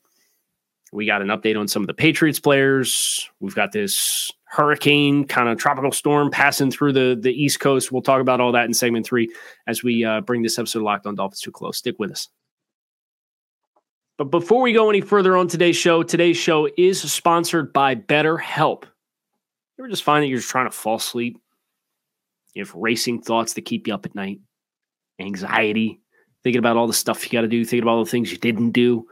We 0.91 1.05
got 1.05 1.21
an 1.21 1.27
update 1.27 1.59
on 1.59 1.67
some 1.67 1.83
of 1.83 1.87
the 1.87 1.93
Patriots 1.93 2.39
players. 2.39 3.29
We've 3.39 3.53
got 3.53 3.71
this 3.71 4.31
hurricane 4.45 5.25
kind 5.25 5.47
of 5.47 5.59
tropical 5.59 5.91
storm 5.91 6.31
passing 6.31 6.71
through 6.71 6.93
the, 6.93 7.15
the 7.19 7.31
East 7.31 7.59
Coast. 7.59 7.91
We'll 7.91 8.01
talk 8.01 8.21
about 8.21 8.41
all 8.41 8.51
that 8.53 8.65
in 8.65 8.73
segment 8.73 9.05
three 9.05 9.31
as 9.67 9.83
we 9.83 10.03
uh, 10.03 10.21
bring 10.21 10.41
this 10.41 10.57
episode 10.57 10.79
of 10.79 10.85
Locked 10.85 11.05
on 11.05 11.13
Dolphins 11.13 11.41
to 11.41 11.51
close. 11.51 11.77
Stick 11.77 11.99
with 11.99 12.11
us. 12.11 12.27
But 14.17 14.25
before 14.25 14.61
we 14.63 14.73
go 14.73 14.89
any 14.89 14.99
further 14.99 15.37
on 15.37 15.47
today's 15.47 15.77
show, 15.77 16.03
today's 16.03 16.35
show 16.35 16.67
is 16.77 16.99
sponsored 16.99 17.71
by 17.71 17.95
BetterHelp. 17.95 18.83
You 19.77 19.83
ever 19.83 19.89
just 19.89 20.03
find 20.03 20.23
that 20.23 20.27
you're 20.27 20.39
just 20.39 20.49
trying 20.49 20.65
to 20.65 20.75
fall 20.75 20.95
asleep? 20.95 21.39
Have 22.57 22.73
racing 22.75 23.21
thoughts 23.21 23.53
that 23.53 23.61
keep 23.61 23.87
you 23.87 23.93
up 23.93 24.05
at 24.05 24.15
night, 24.15 24.39
anxiety, 25.19 26.01
thinking 26.43 26.59
about 26.59 26.77
all 26.77 26.87
the 26.87 26.93
stuff 26.93 27.23
you 27.23 27.31
got 27.31 27.41
to 27.41 27.47
do, 27.47 27.63
thinking 27.63 27.83
about 27.83 27.97
all 27.97 28.03
the 28.03 28.11
things 28.11 28.31
you 28.31 28.37
didn't 28.37 28.71
do. 28.71 29.05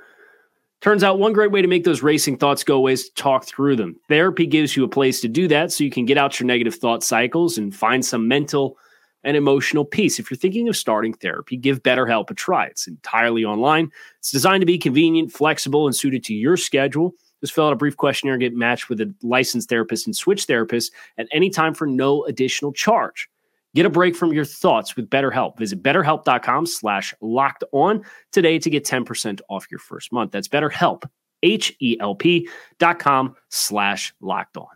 Turns 0.81 1.03
out 1.03 1.17
one 1.17 1.33
great 1.33 1.51
way 1.51 1.61
to 1.61 1.67
make 1.67 1.83
those 1.83 2.03
racing 2.03 2.37
thoughts 2.37 2.63
go 2.63 2.75
away 2.75 2.93
is 2.93 3.09
to 3.09 3.15
talk 3.15 3.45
through 3.45 3.75
them. 3.75 3.95
Therapy 4.09 4.45
gives 4.45 4.75
you 4.75 4.83
a 4.83 4.89
place 4.89 5.21
to 5.21 5.27
do 5.27 5.47
that 5.47 5.71
so 5.71 5.83
you 5.83 5.89
can 5.89 6.05
get 6.05 6.17
out 6.17 6.39
your 6.39 6.45
negative 6.45 6.75
thought 6.75 7.03
cycles 7.03 7.57
and 7.57 7.75
find 7.75 8.05
some 8.05 8.27
mental 8.27 8.77
and 9.23 9.35
emotional 9.35 9.83
peace. 9.83 10.19
If 10.19 10.29
you're 10.29 10.37
thinking 10.37 10.69
of 10.69 10.77
starting 10.77 11.13
therapy, 11.13 11.57
give 11.57 11.81
BetterHelp 11.81 12.29
a 12.29 12.35
try. 12.35 12.67
It's 12.67 12.87
entirely 12.87 13.43
online. 13.43 13.91
It's 14.19 14.31
designed 14.31 14.61
to 14.61 14.67
be 14.67 14.77
convenient, 14.77 15.31
flexible, 15.31 15.87
and 15.87 15.95
suited 15.95 16.23
to 16.25 16.33
your 16.33 16.57
schedule. 16.57 17.13
Just 17.41 17.53
fill 17.53 17.67
out 17.67 17.73
a 17.73 17.77
brief 17.77 17.97
questionnaire 17.97 18.33
and 18.33 18.41
get 18.41 18.55
matched 18.55 18.89
with 18.89 18.99
a 19.01 19.13
licensed 19.21 19.69
therapist 19.69 20.07
and 20.07 20.15
switch 20.15 20.47
therapists 20.47 20.91
at 21.17 21.27
any 21.31 21.49
time 21.49 21.73
for 21.73 21.85
no 21.85 22.23
additional 22.25 22.73
charge. 22.73 23.29
Get 23.75 23.85
a 23.85 23.89
break 23.89 24.15
from 24.15 24.33
your 24.33 24.45
thoughts 24.45 24.95
with 24.95 25.09
BetterHelp. 25.09 25.57
Visit 25.57 25.83
betterhelp.com 25.83 26.65
slash 26.65 27.13
locked 27.21 27.63
on 27.71 28.03
today 28.31 28.57
to 28.57 28.69
get 28.69 28.85
10% 28.85 29.39
off 29.49 29.67
your 29.69 29.79
first 29.79 30.11
month. 30.11 30.31
That's 30.31 30.47
BetterHelp, 30.47 31.03
H-E-L-P 31.43 32.49
dot 32.79 32.99
com 32.99 33.35
slash 33.49 34.13
locked 34.19 34.57
on. 34.57 34.67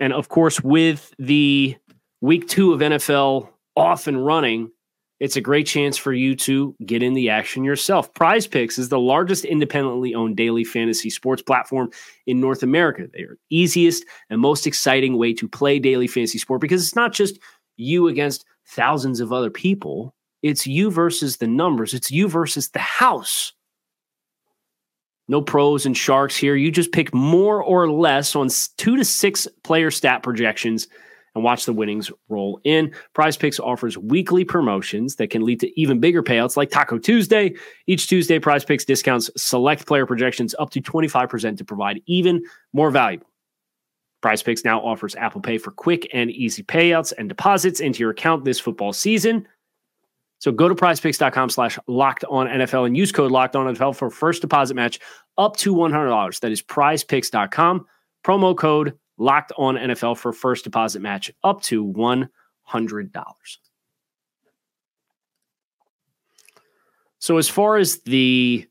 And 0.00 0.12
of 0.12 0.28
course, 0.28 0.60
with 0.60 1.14
the 1.18 1.76
week 2.20 2.48
two 2.48 2.72
of 2.72 2.80
NFL 2.80 3.48
off 3.76 4.06
and 4.06 4.24
running, 4.24 4.70
it's 5.20 5.36
a 5.36 5.40
great 5.40 5.66
chance 5.66 5.96
for 5.96 6.12
you 6.12 6.34
to 6.34 6.74
get 6.84 7.02
in 7.02 7.14
the 7.14 7.30
action 7.30 7.64
yourself. 7.64 8.12
Prize 8.14 8.46
Picks 8.46 8.78
is 8.78 8.88
the 8.88 8.98
largest 8.98 9.44
independently 9.44 10.14
owned 10.14 10.36
daily 10.36 10.64
fantasy 10.64 11.08
sports 11.08 11.42
platform 11.42 11.90
in 12.26 12.40
North 12.40 12.62
America. 12.62 13.06
They 13.12 13.22
are 13.22 13.38
the 13.48 13.56
easiest 13.56 14.04
and 14.28 14.40
most 14.40 14.66
exciting 14.66 15.16
way 15.16 15.32
to 15.34 15.48
play 15.48 15.78
daily 15.78 16.08
fantasy 16.08 16.38
sport 16.38 16.60
because 16.60 16.82
it's 16.82 16.96
not 16.96 17.12
just 17.12 17.38
you 17.76 18.08
against 18.08 18.44
thousands 18.66 19.20
of 19.20 19.32
other 19.32 19.50
people. 19.50 20.14
It's 20.42 20.66
you 20.66 20.90
versus 20.90 21.36
the 21.36 21.46
numbers. 21.46 21.94
It's 21.94 22.10
you 22.10 22.28
versus 22.28 22.70
the 22.70 22.80
house. 22.80 23.52
No 25.26 25.40
pros 25.40 25.86
and 25.86 25.96
sharks 25.96 26.36
here. 26.36 26.54
You 26.54 26.70
just 26.70 26.92
pick 26.92 27.14
more 27.14 27.62
or 27.62 27.90
less 27.90 28.36
on 28.36 28.48
two 28.76 28.96
to 28.96 29.04
six 29.04 29.48
player 29.62 29.90
stat 29.90 30.22
projections 30.22 30.88
and 31.34 31.44
watch 31.44 31.64
the 31.64 31.72
winnings 31.72 32.10
roll 32.28 32.60
in. 32.64 32.92
Prize 33.12 33.36
Picks 33.36 33.58
offers 33.58 33.98
weekly 33.98 34.44
promotions 34.44 35.16
that 35.16 35.30
can 35.30 35.44
lead 35.44 35.60
to 35.60 35.80
even 35.80 36.00
bigger 36.00 36.22
payouts 36.22 36.56
like 36.56 36.70
Taco 36.70 36.98
Tuesday. 36.98 37.54
Each 37.86 38.06
Tuesday, 38.06 38.38
Prize 38.38 38.64
Picks 38.64 38.84
discounts 38.84 39.30
select 39.36 39.86
player 39.86 40.06
projections 40.06 40.54
up 40.58 40.70
to 40.70 40.80
25% 40.80 41.58
to 41.58 41.64
provide 41.64 42.00
even 42.06 42.42
more 42.72 42.90
value. 42.90 43.20
Prize 44.22 44.42
Picks 44.42 44.64
now 44.64 44.80
offers 44.80 45.14
Apple 45.16 45.42
Pay 45.42 45.58
for 45.58 45.70
quick 45.70 46.08
and 46.14 46.30
easy 46.30 46.62
payouts 46.62 47.12
and 47.18 47.28
deposits 47.28 47.80
into 47.80 48.00
your 48.00 48.10
account 48.10 48.44
this 48.44 48.58
football 48.58 48.92
season. 48.92 49.46
So 50.38 50.52
go 50.52 50.68
to 50.68 50.74
prizepicks.com 50.74 51.50
slash 51.50 51.78
locked 51.86 52.24
on 52.24 52.46
NFL 52.46 52.86
and 52.86 52.96
use 52.96 53.12
code 53.12 53.30
locked 53.30 53.56
on 53.56 53.74
NFL 53.74 53.96
for 53.96 54.10
first 54.10 54.42
deposit 54.42 54.74
match 54.74 54.98
up 55.38 55.56
to 55.58 55.74
$100. 55.74 56.40
That 56.40 56.52
is 56.52 56.62
prizepicks.com, 56.62 57.86
promo 58.24 58.56
code 58.56 58.98
locked 59.18 59.52
on 59.56 59.76
NFL 59.76 60.18
for 60.18 60.32
first 60.32 60.64
deposit 60.64 61.00
match 61.00 61.30
up 61.42 61.62
to 61.62 61.84
$100. 61.84 62.28
So, 67.18 67.38
as 67.38 67.48
far 67.48 67.78
as 67.78 68.00
the 68.00 68.66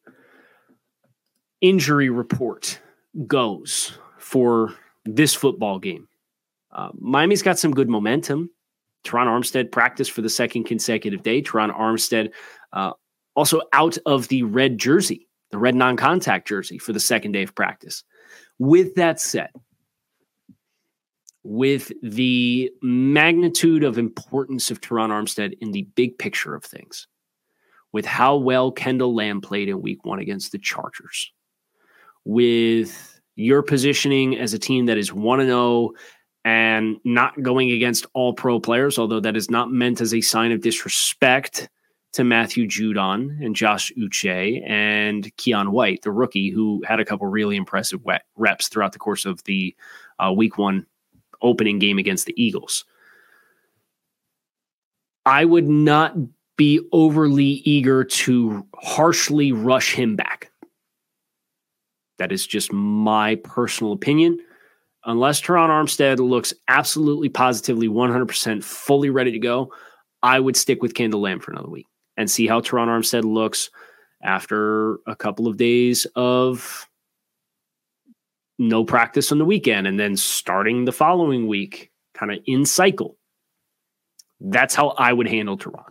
injury 1.61 2.09
report 2.09 2.79
goes 3.25 3.97
for 4.19 4.75
this 5.05 5.33
football 5.33 5.79
game, 5.79 6.07
uh, 6.71 6.89
Miami's 6.93 7.41
got 7.41 7.57
some 7.57 7.73
good 7.73 7.89
momentum. 7.89 8.51
Terron 9.03 9.27
Armstead 9.27 9.71
practiced 9.71 10.11
for 10.11 10.21
the 10.21 10.29
second 10.29 10.65
consecutive 10.65 11.23
day. 11.23 11.41
Terron 11.41 11.75
Armstead 11.75 12.31
uh, 12.73 12.93
also 13.35 13.61
out 13.73 13.97
of 14.05 14.27
the 14.27 14.43
red 14.43 14.77
jersey, 14.77 15.27
the 15.51 15.57
red 15.57 15.75
non 15.75 15.97
contact 15.97 16.47
jersey 16.47 16.77
for 16.77 16.93
the 16.93 16.99
second 16.99 17.31
day 17.31 17.43
of 17.43 17.55
practice. 17.55 18.03
With 18.59 18.95
that 18.95 19.19
said, 19.19 19.49
with 21.43 21.91
the 22.01 22.71
magnitude 22.81 23.83
of 23.83 23.97
importance 23.97 24.71
of 24.71 24.81
Terron 24.81 25.09
Armstead 25.09 25.57
in 25.59 25.71
the 25.71 25.83
big 25.95 26.17
picture 26.17 26.55
of 26.55 26.63
things, 26.63 27.07
with 27.91 28.05
how 28.05 28.37
well 28.37 28.71
Kendall 28.71 29.13
Lamm 29.13 29.41
played 29.41 29.69
in 29.69 29.81
week 29.81 30.05
one 30.05 30.19
against 30.19 30.51
the 30.51 30.57
Chargers, 30.57 31.31
with 32.25 33.19
your 33.35 33.61
positioning 33.61 34.37
as 34.37 34.53
a 34.53 34.59
team 34.59 34.85
that 34.85 34.97
is 34.97 35.11
1 35.11 35.41
0 35.41 35.91
and 36.45 36.97
not 37.03 37.41
going 37.41 37.71
against 37.71 38.05
all 38.13 38.33
pro 38.33 38.59
players, 38.59 38.97
although 38.99 39.19
that 39.19 39.37
is 39.37 39.49
not 39.49 39.71
meant 39.71 40.01
as 40.01 40.13
a 40.13 40.21
sign 40.21 40.51
of 40.51 40.61
disrespect 40.61 41.69
to 42.13 42.23
Matthew 42.23 42.67
Judon 42.67 43.43
and 43.43 43.55
Josh 43.55 43.91
Uche 43.97 44.61
and 44.69 45.35
Keion 45.37 45.69
White, 45.69 46.03
the 46.03 46.11
rookie, 46.11 46.51
who 46.51 46.83
had 46.85 46.99
a 46.99 47.05
couple 47.05 47.27
really 47.27 47.55
impressive 47.55 48.01
reps 48.35 48.67
throughout 48.67 48.93
the 48.93 48.99
course 48.99 49.25
of 49.25 49.43
the 49.45 49.75
uh, 50.19 50.31
week 50.31 50.57
one 50.57 50.85
opening 51.43 51.77
game 51.77 51.99
against 51.99 52.25
the 52.25 52.33
Eagles. 52.41 52.85
I 55.25 55.45
would 55.45 55.67
not 55.67 56.15
be 56.57 56.79
overly 56.91 57.61
eager 57.65 58.03
to 58.03 58.65
harshly 58.75 59.51
rush 59.51 59.93
him 59.93 60.15
back. 60.15 60.51
That 62.19 62.31
is 62.31 62.45
just 62.47 62.71
my 62.71 63.35
personal 63.35 63.93
opinion. 63.93 64.39
unless 65.05 65.41
Terron 65.41 65.69
Armstead 65.69 66.19
looks 66.19 66.53
absolutely 66.67 67.29
positively 67.29 67.87
100% 67.87 68.63
fully 68.63 69.09
ready 69.09 69.31
to 69.31 69.39
go, 69.39 69.71
I 70.21 70.39
would 70.39 70.55
stick 70.55 70.81
with 70.81 70.93
Kendall 70.93 71.21
Lamm 71.21 71.39
for 71.41 71.51
another 71.51 71.69
week 71.69 71.87
and 72.17 72.29
see 72.29 72.47
how 72.47 72.61
Terron 72.61 72.87
Armstead 72.87 73.23
looks 73.23 73.69
after 74.23 74.99
a 75.07 75.15
couple 75.15 75.47
of 75.47 75.57
days 75.57 76.07
of 76.15 76.87
no 78.67 78.83
practice 78.83 79.31
on 79.31 79.37
the 79.37 79.45
weekend 79.45 79.87
and 79.87 79.99
then 79.99 80.17
starting 80.17 80.85
the 80.85 80.91
following 80.91 81.47
week, 81.47 81.91
kind 82.13 82.31
of 82.31 82.39
in 82.45 82.65
cycle. 82.65 83.17
That's 84.39 84.75
how 84.75 84.89
I 84.89 85.13
would 85.13 85.27
handle 85.27 85.57
Terron. 85.57 85.85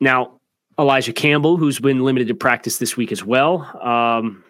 Now, 0.00 0.40
Elijah 0.78 1.12
Campbell, 1.12 1.56
who's 1.56 1.78
been 1.78 2.04
limited 2.04 2.28
to 2.28 2.34
practice 2.34 2.78
this 2.78 2.96
week 2.96 3.12
as 3.12 3.24
well. 3.24 3.62
Um, 3.82 4.42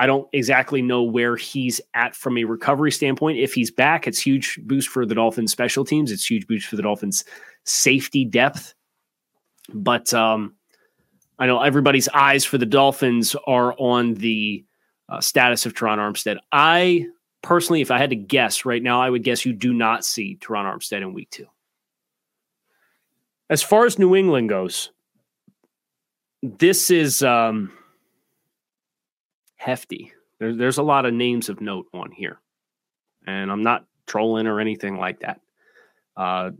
I 0.00 0.06
don't 0.06 0.28
exactly 0.32 0.82
know 0.82 1.02
where 1.02 1.36
he's 1.36 1.80
at 1.94 2.14
from 2.14 2.38
a 2.38 2.44
recovery 2.44 2.92
standpoint. 2.92 3.38
If 3.38 3.52
he's 3.52 3.70
back, 3.70 4.06
it's 4.06 4.20
huge 4.20 4.58
boost 4.64 4.88
for 4.88 5.04
the 5.04 5.14
Dolphins 5.14 5.52
special 5.52 5.84
teams. 5.84 6.12
It's 6.12 6.28
huge 6.28 6.46
boost 6.46 6.66
for 6.66 6.76
the 6.76 6.82
Dolphins 6.82 7.24
safety 7.64 8.24
depth. 8.24 8.74
But 9.72 10.12
um, 10.14 10.54
I 11.38 11.46
know 11.46 11.60
everybody's 11.60 12.08
eyes 12.08 12.44
for 12.44 12.58
the 12.58 12.66
Dolphins 12.66 13.36
are 13.46 13.74
on 13.78 14.14
the 14.14 14.64
uh, 15.08 15.20
status 15.20 15.66
of 15.66 15.74
Terron 15.74 15.98
Armstead. 15.98 16.38
I 16.50 17.06
personally, 17.42 17.80
if 17.80 17.90
I 17.90 17.98
had 17.98 18.10
to 18.10 18.16
guess 18.16 18.64
right 18.64 18.82
now, 18.82 19.00
I 19.00 19.08
would 19.08 19.22
guess 19.22 19.44
you 19.44 19.52
do 19.52 19.72
not 19.72 20.04
see 20.04 20.36
Terron 20.40 20.64
Armstead 20.64 21.02
in 21.02 21.12
week 21.12 21.30
two. 21.30 21.46
As 23.50 23.62
far 23.62 23.86
as 23.86 23.98
New 23.98 24.14
England 24.14 24.48
goes, 24.48 24.90
this 26.42 26.90
is 26.90 27.22
um, 27.22 27.72
hefty. 29.56 30.12
There, 30.38 30.54
there's 30.54 30.78
a 30.78 30.82
lot 30.82 31.06
of 31.06 31.14
names 31.14 31.48
of 31.48 31.60
note 31.60 31.86
on 31.94 32.10
here, 32.10 32.40
and 33.26 33.50
I'm 33.50 33.62
not 33.62 33.86
trolling 34.06 34.46
or 34.46 34.60
anything 34.60 34.98
like 34.98 35.20
that. 35.20 35.40
Uh, 36.16 36.50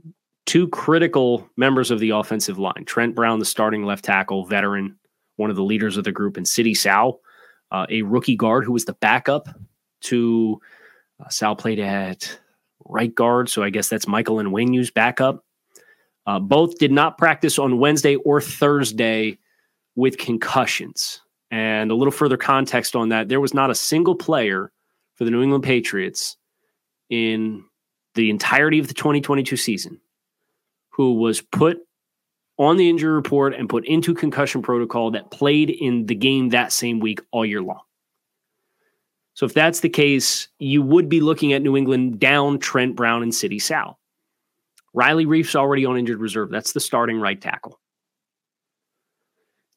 two 0.48 0.66
critical 0.68 1.46
members 1.58 1.90
of 1.90 2.00
the 2.00 2.10
offensive 2.10 2.58
line 2.58 2.84
Trent 2.86 3.14
Brown, 3.14 3.38
the 3.38 3.44
starting 3.44 3.84
left 3.84 4.04
tackle, 4.04 4.46
veteran, 4.46 4.98
one 5.36 5.50
of 5.50 5.56
the 5.56 5.62
leaders 5.62 5.96
of 5.98 6.04
the 6.04 6.10
group, 6.10 6.38
and 6.38 6.48
Sidy 6.48 6.74
Sow, 6.74 7.20
uh, 7.70 7.86
a 7.90 8.02
rookie 8.02 8.34
guard 8.34 8.64
who 8.64 8.72
was 8.72 8.86
the 8.86 8.94
backup 8.94 9.46
to 10.00 10.58
uh, 11.22 11.28
Sow 11.28 11.54
played 11.54 11.78
at 11.78 12.40
right 12.86 13.14
guard. 13.14 13.50
So 13.50 13.62
I 13.62 13.68
guess 13.68 13.90
that's 13.90 14.08
Michael 14.08 14.38
and 14.38 14.48
Onwenu's 14.48 14.90
backup. 14.90 15.44
Uh, 16.26 16.38
both 16.38 16.78
did 16.78 16.92
not 16.92 17.18
practice 17.18 17.58
on 17.58 17.78
Wednesday 17.78 18.16
or 18.16 18.40
Thursday 18.40 19.38
with 19.96 20.16
concussions. 20.16 21.20
And 21.50 21.90
a 21.90 21.94
little 21.94 22.12
further 22.12 22.36
context 22.38 22.96
on 22.96 23.10
that 23.10 23.28
there 23.28 23.40
was 23.40 23.52
not 23.52 23.70
a 23.70 23.74
single 23.74 24.14
player 24.14 24.72
for 25.14 25.24
the 25.24 25.30
New 25.30 25.42
England 25.42 25.64
Patriots 25.64 26.36
in 27.10 27.64
the 28.14 28.30
entirety 28.30 28.78
of 28.78 28.88
the 28.88 28.94
2022 28.94 29.56
season 29.56 30.00
who 30.98 31.14
was 31.14 31.40
put 31.40 31.78
on 32.58 32.76
the 32.76 32.90
injury 32.90 33.12
report 33.12 33.54
and 33.54 33.68
put 33.68 33.86
into 33.86 34.12
concussion 34.12 34.60
protocol 34.60 35.12
that 35.12 35.30
played 35.30 35.70
in 35.70 36.06
the 36.06 36.14
game 36.14 36.48
that 36.48 36.72
same 36.72 36.98
week 36.98 37.20
all 37.30 37.46
year 37.46 37.62
long. 37.62 37.80
So 39.34 39.46
if 39.46 39.54
that's 39.54 39.78
the 39.78 39.88
case, 39.88 40.48
you 40.58 40.82
would 40.82 41.08
be 41.08 41.20
looking 41.20 41.52
at 41.52 41.62
New 41.62 41.76
England 41.76 42.18
down 42.18 42.58
Trent 42.58 42.96
Brown 42.96 43.22
and 43.22 43.32
Sidy 43.32 43.60
Sow. 43.60 43.96
Riley 44.92 45.24
Reiff's 45.24 45.54
already 45.54 45.86
on 45.86 45.96
injured 45.96 46.18
reserve. 46.18 46.50
That's 46.50 46.72
the 46.72 46.80
starting 46.80 47.20
right 47.20 47.40
tackle. 47.40 47.78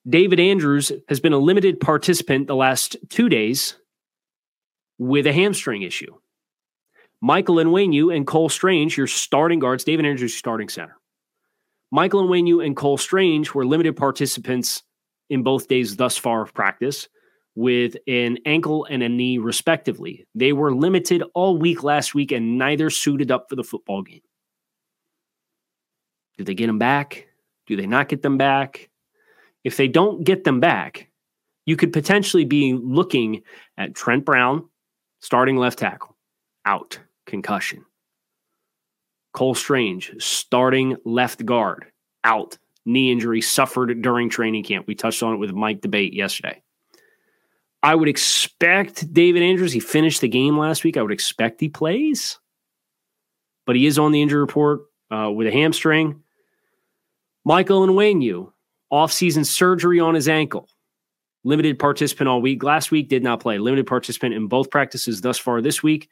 David 0.09 0.39
Andrews 0.39 0.91
has 1.07 1.19
been 1.19 1.33
a 1.33 1.37
limited 1.37 1.79
participant 1.79 2.47
the 2.47 2.55
last 2.55 2.95
two 3.09 3.29
days 3.29 3.75
with 4.97 5.27
a 5.27 5.33
hamstring 5.33 5.83
issue. 5.83 6.15
Michael 7.21 7.57
Onwenu 7.57 8.15
and 8.15 8.25
Cole 8.25 8.49
Strange, 8.49 8.97
your 8.97 9.05
starting 9.05 9.59
guards, 9.59 9.83
David 9.83 10.07
Andrews, 10.07 10.33
starting 10.33 10.67
center. 10.67 10.97
Michael 11.91 12.23
Onwenu 12.23 12.65
and 12.65 12.75
Cole 12.75 12.97
Strange 12.97 13.53
were 13.53 13.65
limited 13.65 13.97
participants 13.97 14.83
in 15.29 15.43
both 15.43 15.67
days 15.67 15.95
thus 15.95 16.17
far 16.17 16.41
of 16.41 16.53
practice 16.53 17.07
with 17.55 17.97
an 18.07 18.37
ankle 18.45 18.85
and 18.89 19.03
a 19.03 19.09
knee, 19.09 19.37
respectively. 19.37 20.25
They 20.33 20.53
were 20.53 20.73
limited 20.73 21.21
all 21.33 21.57
week 21.57 21.83
last 21.83 22.15
week 22.15 22.31
and 22.31 22.57
neither 22.57 22.89
suited 22.89 23.29
up 23.29 23.47
for 23.49 23.57
the 23.57 23.63
football 23.63 24.03
game. 24.03 24.21
Do 26.37 26.45
they 26.45 26.53
get 26.53 26.67
them 26.67 26.79
back? 26.79 27.27
Do 27.67 27.75
they 27.75 27.87
not 27.87 28.07
get 28.07 28.21
them 28.21 28.37
back? 28.37 28.89
If 29.63 29.75
they 29.75 29.89
don't 29.89 30.23
get 30.23 30.45
them 30.45 30.59
back, 30.59 31.09
you 31.65 31.75
could 31.75 31.93
potentially 31.93 32.45
be 32.45 32.73
looking 32.73 33.43
at 33.77 33.95
Trent 33.95 34.25
Brown, 34.25 34.67
starting 35.19 35.57
left 35.57 35.79
tackle, 35.79 36.17
out, 36.65 36.99
concussion. 37.25 37.85
Cole 39.33 39.55
Strange, 39.55 40.13
starting 40.19 40.97
left 41.05 41.45
guard, 41.45 41.85
out, 42.23 42.57
knee 42.85 43.11
injury 43.11 43.41
suffered 43.41 44.01
during 44.01 44.29
training 44.29 44.63
camp. 44.63 44.87
We 44.87 44.95
touched 44.95 45.23
on 45.23 45.33
it 45.33 45.37
with 45.37 45.53
Mike 45.53 45.81
D'Abate 45.81 46.13
yesterday. 46.13 46.61
I 47.83 47.95
would 47.95 48.07
expect 48.07 49.11
David 49.11 49.41
Andrews, 49.41 49.71
he 49.71 49.79
finished 49.79 50.21
the 50.21 50.27
game 50.27 50.57
last 50.57 50.83
week. 50.83 50.97
I 50.97 51.01
would 51.01 51.11
expect 51.11 51.59
he 51.59 51.69
plays, 51.69 52.39
but 53.65 53.75
he 53.75 53.85
is 53.85 53.97
on 53.97 54.11
the 54.11 54.21
injury 54.21 54.41
report 54.41 54.81
uh, 55.09 55.31
with 55.31 55.47
a 55.47 55.51
hamstring. 55.51 56.21
Michael 57.43 57.87
Onwenu, 57.87 58.51
offseason 58.91 59.45
surgery 59.45 59.99
on 59.99 60.13
his 60.13 60.27
ankle. 60.27 60.67
Limited 61.43 61.79
participant 61.79 62.29
all 62.29 62.39
week. 62.39 62.61
Last 62.61 62.91
week 62.91 63.09
did 63.09 63.23
not 63.23 63.39
play. 63.39 63.57
Limited 63.57 63.87
participant 63.87 64.35
in 64.35 64.47
both 64.47 64.69
practices 64.69 65.21
thus 65.21 65.39
far 65.39 65.59
this 65.59 65.81
week. 65.81 66.07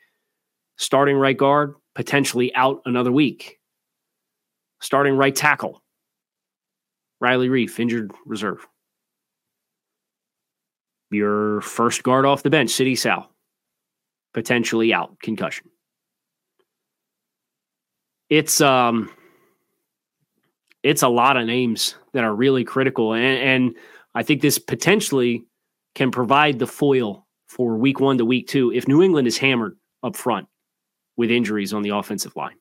Starting 0.78 1.16
right 1.18 1.38
guard, 1.38 1.76
potentially 2.00 2.56
out 2.56 2.82
another 2.86 3.12
week. 3.12 3.60
Starting 4.80 5.18
right 5.18 5.36
tackle. 5.36 5.84
Riley 7.20 7.50
Reiff, 7.50 7.78
injured 7.78 8.14
reserve. 8.26 8.66
Your 11.12 11.60
first 11.60 12.04
guard 12.04 12.26
off 12.26 12.42
the 12.42 12.50
bench, 12.50 12.70
Sidy 12.70 12.96
Sow, 12.96 13.26
potentially 14.34 14.94
out, 14.94 15.20
concussion. 15.22 15.68
It's 18.30 18.62
um 18.62 19.12
it's 20.84 21.04
a 21.04 21.10
lot 21.10 21.36
of 21.36 21.46
names 21.48 21.96
that 22.14 22.24
are 22.24 22.34
really 22.34 22.64
critical. 22.64 23.12
And, 23.12 23.38
and 23.38 23.76
I 24.16 24.24
think 24.24 24.42
this 24.42 24.58
potentially 24.58 25.44
can 25.96 26.12
provide 26.12 26.60
the 26.60 26.68
foil 26.68 27.28
for 27.50 27.76
week 27.76 28.00
one 28.00 28.18
to 28.20 28.24
week 28.24 28.48
two 28.48 28.72
if 28.72 28.88
New 28.88 29.04
England 29.04 29.28
is 29.28 29.38
hammered 29.38 29.76
up 30.02 30.16
front 30.16 30.48
with 31.20 31.30
injuries 31.30 31.74
on 31.74 31.82
the 31.82 31.90
offensive 31.90 32.34
line. 32.38 32.56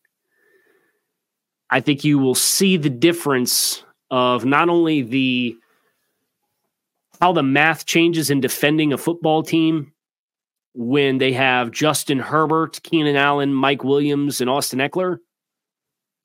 I 1.70 1.78
think 1.78 2.02
you 2.02 2.18
will 2.18 2.34
see 2.34 2.76
the 2.76 2.90
difference 2.90 3.84
of 4.10 4.44
not 4.44 4.68
only 4.68 5.02
the 5.02 5.56
how 7.20 7.32
the 7.32 7.44
math 7.44 7.86
changes 7.86 8.30
in 8.30 8.40
defending 8.40 8.92
a 8.92 8.98
football 8.98 9.44
team 9.44 9.92
when 10.74 11.18
they 11.18 11.32
have 11.32 11.70
Justin 11.70 12.18
Herbert, 12.18 12.82
Keenan 12.82 13.14
Allen, 13.14 13.54
Mike 13.54 13.84
Williams, 13.84 14.40
and 14.40 14.50
Austin 14.50 14.80
Ekeler 14.80 15.18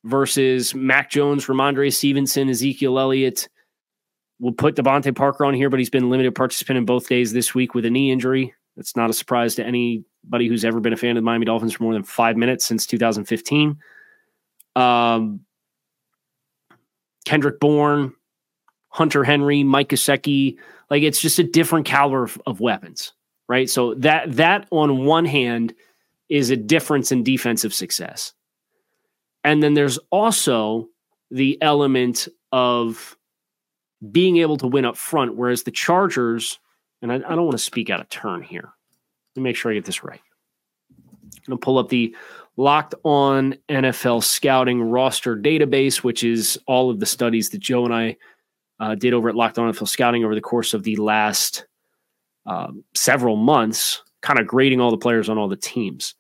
versus 0.04 0.74
Mac 0.74 1.12
Jones, 1.12 1.46
Rhamondre 1.46 1.94
Stevenson, 1.94 2.50
Ezekiel 2.50 2.98
Elliott. 2.98 3.48
We'll 4.40 4.54
put 4.54 4.76
DeVante 4.76 5.16
Parker 5.16 5.46
on 5.46 5.54
here, 5.54 5.70
but 5.70 5.80
he's 5.80 5.92
been 5.92 6.10
limited 6.10 6.34
participant 6.34 6.78
in 6.78 6.86
both 6.86 7.08
days 7.08 7.32
this 7.32 7.54
week 7.54 7.76
with 7.76 7.86
a 7.86 7.92
knee 7.92 8.12
injury. 8.12 8.56
That's 8.76 8.96
not 8.96 9.10
a 9.10 9.14
surprise 9.14 9.56
to 9.56 9.66
anybody 9.66 10.48
who's 10.48 10.66
ever 10.66 10.80
been 10.80 10.94
a 10.94 10.98
fan 10.98 11.12
of 11.12 11.16
the 11.16 11.22
Miami 11.22 11.46
Dolphins 11.46 11.74
for 11.74 11.84
more 11.84 11.94
than 11.94 12.04
five 12.04 12.38
minutes 12.38 12.66
since 12.66 12.86
2015. 12.86 13.78
Um, 14.76 15.42
Kendrick 17.26 17.60
Bourne, 17.60 18.14
Hunter 18.90 19.24
Henry, 19.24 19.64
Mike 19.64 19.90
Gesicki, 19.90 20.58
like 20.90 21.04
it's 21.04 21.20
just 21.20 21.40
a 21.40 21.44
different 21.44 21.86
caliber 21.86 22.24
of, 22.24 22.42
of 22.46 22.60
weapons, 22.60 23.14
right? 23.48 23.70
So 23.70 23.94
that 23.96 24.34
that 24.34 24.68
on 24.72 25.06
one 25.06 25.26
hand 25.26 25.74
is 26.30 26.50
a 26.50 26.58
difference 26.58 27.12
in 27.12 27.24
defensive 27.24 27.74
success. 27.74 28.34
And 29.44 29.62
then 29.62 29.74
there's 29.74 30.00
also 30.10 30.88
the 31.32 31.62
element 31.62 32.28
of 32.52 33.18
being 34.12 34.38
able 34.38 34.58
to 34.58 34.68
win 34.68 34.86
up 34.86 34.98
front, 34.98 35.36
whereas 35.36 35.64
the 35.64 35.72
Chargers, 35.72 36.60
and 37.04 37.12
I, 37.12 37.16
I 37.16 37.36
don't 37.36 37.46
want 37.46 37.52
to 37.52 37.64
speak 37.64 37.90
out 37.92 38.00
of 38.00 38.10
turn 38.10 38.42
here. 38.42 38.74
Let 39.36 39.42
me 39.42 39.44
make 39.44 39.56
sure 39.56 39.72
I 39.72 39.76
get 39.76 39.86
this 39.86 40.04
right. 40.04 40.22
I'm 40.92 41.42
going 41.48 41.60
to 41.60 41.64
pull 41.64 41.78
up 41.78 41.90
the 41.90 42.16
Locked 42.56 42.96
On 43.04 43.56
NFL 43.70 44.24
Scouting 44.24 44.82
roster 44.82 45.36
database, 45.36 45.98
which 45.98 46.24
is 46.24 46.58
all 46.66 46.90
of 46.90 47.00
the 47.00 47.06
studies 47.06 47.50
that 47.50 47.60
Joe 47.60 47.86
and 47.86 47.94
I 47.94 48.18
uh, 48.80 48.96
did 48.96 49.14
over 49.14 49.30
at 49.30 49.36
Locked 49.36 49.60
On 49.60 49.72
NFL 49.72 49.88
Scouting 49.88 50.24
over 50.24 50.36
the 50.36 50.42
course 50.42 50.74
of 50.74 50.84
the 50.84 50.96
last 50.96 51.66
uh, 52.46 52.72
several 52.96 53.36
months, 53.36 54.02
kind 54.22 54.40
of 54.40 54.48
grading 54.48 54.80
all 54.80 54.92
the 54.92 54.98
players 54.98 55.30
on 55.30 55.38
all 55.38 55.48
the 55.48 55.56
teams. 55.56 56.16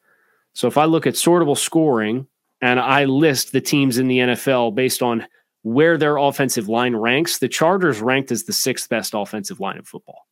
So 0.54 0.68
if 0.68 0.78
I 0.78 0.86
look 0.86 1.08
at 1.08 1.14
sortable 1.14 1.58
scoring, 1.58 2.28
and 2.62 2.80
I 2.80 3.04
list 3.04 3.52
the 3.52 3.60
teams 3.60 3.98
in 3.98 4.08
the 4.08 4.20
NFL 4.20 4.74
based 4.74 5.02
on 5.02 5.28
where 5.64 5.98
their 5.98 6.16
offensive 6.16 6.70
line 6.70 6.96
ranks, 6.96 7.40
the 7.40 7.50
Chargers 7.50 8.02
ranked 8.02 8.32
as 8.32 8.44
the 8.44 8.54
sixth 8.54 8.88
best 8.88 9.14
offensive 9.14 9.60
line 9.60 9.76
in 9.76 9.84
football. 9.84 10.26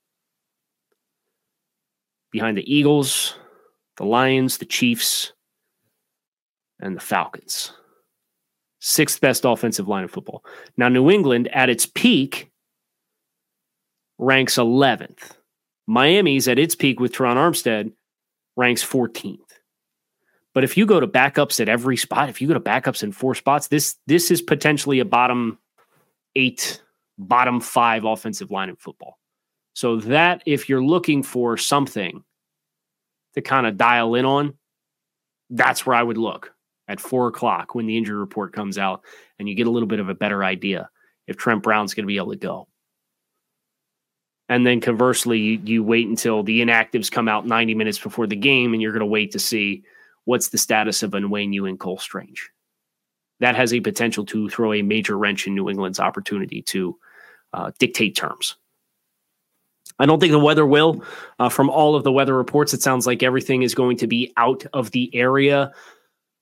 Behind 2.32 2.58
the 2.58 2.74
Eagles, 2.74 3.36
the 3.98 4.06
Lions, 4.06 4.58
the 4.58 4.66
Chiefs, 4.66 5.34
and 6.80 6.96
the 6.96 7.02
Falcons. 7.02 7.74
Sixth 8.80 9.22
best 9.22 9.46
offensive 9.46 9.88
line 9.88 10.04
of 10.04 10.12
football. 10.12 10.44
Now, 10.76 10.90
New 10.90 11.12
England 11.12 11.50
at 11.54 11.70
its 11.70 11.86
peak 11.86 12.50
ranks 14.18 14.56
11th. 14.56 15.38
Miami's 15.88 16.48
at 16.48 16.58
its 16.58 16.74
peak 16.74 17.00
with 17.00 17.12
Terron 17.14 17.36
Armstead 17.36 17.92
ranks 18.56 18.84
14th. 18.84 19.40
But 20.54 20.64
if 20.64 20.78
you 20.78 20.86
go 20.86 21.00
to 21.00 21.08
backups 21.08 21.60
at 21.60 21.70
every 21.70 21.96
spot, 21.96 22.30
if 22.30 22.42
you 22.42 22.48
go 22.48 22.54
to 22.54 22.60
backups 22.60 23.04
in 23.04 23.12
four 23.12 23.36
spots, 23.36 23.68
this 23.68 23.98
this 24.08 24.32
is 24.32 24.42
potentially 24.42 25.00
a 25.00 25.06
bottom 25.06 25.58
eight, 26.36 26.82
bottom 27.18 27.62
five 27.62 28.04
offensive 28.04 28.52
line 28.52 28.70
in 28.70 28.76
football. 28.76 29.18
So 29.74 29.98
that 29.98 30.44
if 30.46 30.68
you're 30.68 30.84
looking 30.84 31.24
for 31.24 31.58
something 31.58 32.24
to 33.34 33.42
kind 33.42 33.66
of 33.66 33.78
dial 33.78 34.16
in 34.16 34.26
on, 34.26 34.54
that's 35.50 35.86
where 35.86 35.96
I 35.96 36.04
would 36.04 36.18
look 36.18 36.54
at 36.88 37.00
four 37.00 37.28
o'clock 37.28 37.74
when 37.76 37.86
the 37.86 37.98
injury 37.98 38.18
report 38.18 38.54
comes 38.54 38.78
out 38.78 39.02
and 39.40 39.48
you 39.48 39.56
get 39.56 39.68
a 39.68 39.72
little 39.72 39.88
bit 39.88 40.00
of 40.00 40.10
a 40.10 40.16
better 40.16 40.44
idea 40.44 40.90
if 41.28 41.38
Trent 41.38 41.64
Brown's 41.64 41.94
going 41.94 42.04
to 42.04 42.08
be 42.08 42.18
able 42.18 42.32
to 42.32 42.38
go. 42.38 42.68
And 44.50 44.68
then 44.68 44.82
conversely, 44.82 45.40
you, 45.40 45.62
you 45.64 45.84
wait 45.84 46.08
until 46.08 46.44
the 46.44 46.62
inactives 46.62 47.10
come 47.10 47.30
out 47.30 47.48
90 47.48 47.74
minutes 47.74 47.98
before 47.98 48.28
the 48.28 48.36
game 48.36 48.74
and 48.74 48.82
you're 48.82 48.92
going 48.92 49.00
to 49.00 49.06
wait 49.06 49.32
to 49.32 49.40
see 49.40 49.84
what's 50.26 50.50
the 50.50 50.58
status 50.58 51.04
of 51.04 51.12
Onwenu 51.12 51.70
and 51.70 51.80
Cole 51.80 51.98
Strange. 51.98 52.50
That 53.40 53.56
has 53.56 53.74
a 53.74 53.80
potential 53.80 54.26
to 54.26 54.50
throw 54.50 54.74
a 54.74 54.82
major 54.82 55.18
wrench 55.18 55.48
in 55.48 55.56
New 55.56 55.70
England's 55.70 56.00
opportunity 56.00 56.62
to 56.64 57.00
uh, 57.54 57.72
dictate 57.80 58.16
terms. 58.16 58.58
I 60.02 60.08
don't 60.08 60.20
think 60.20 60.32
the 60.32 60.40
weather 60.40 60.66
will. 60.66 61.04
Uh, 61.38 61.48
from 61.48 61.70
all 61.70 61.96
of 61.96 62.04
the 62.04 62.12
weather 62.12 62.36
reports, 62.36 62.74
it 62.74 62.82
sounds 62.82 63.06
like 63.06 63.22
everything 63.22 63.62
is 63.62 63.76
going 63.76 63.98
to 63.98 64.08
be 64.08 64.34
out 64.36 64.66
of 64.74 64.90
the 64.90 65.16
area 65.16 65.72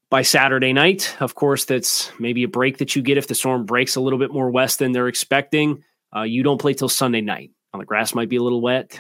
by 0.10 0.22
Saturday 0.22 0.72
night. 0.72 1.14
Of 1.20 1.36
course, 1.36 1.66
that's 1.66 2.10
maybe 2.20 2.44
a 2.44 2.48
break 2.48 2.78
that 2.78 2.96
you 2.96 3.02
get 3.02 3.18
if 3.18 3.28
the 3.28 3.36
storm 3.36 3.66
breaks 3.66 3.98
a 3.98 4.02
little 4.02 4.18
bit 4.18 4.32
more 4.32 4.50
west 4.50 4.80
than 4.80 4.94
they're 4.94 5.10
expecting. 5.10 5.84
Uh, 6.16 6.22
you 6.22 6.42
don't 6.42 6.58
play 6.58 6.74
till 6.74 6.88
Sunday 6.88 7.20
night. 7.20 7.52
On 7.74 7.80
the 7.80 7.86
grass 7.86 8.16
might 8.16 8.30
be 8.30 8.38
a 8.38 8.42
little 8.42 8.62
wet, 8.62 8.98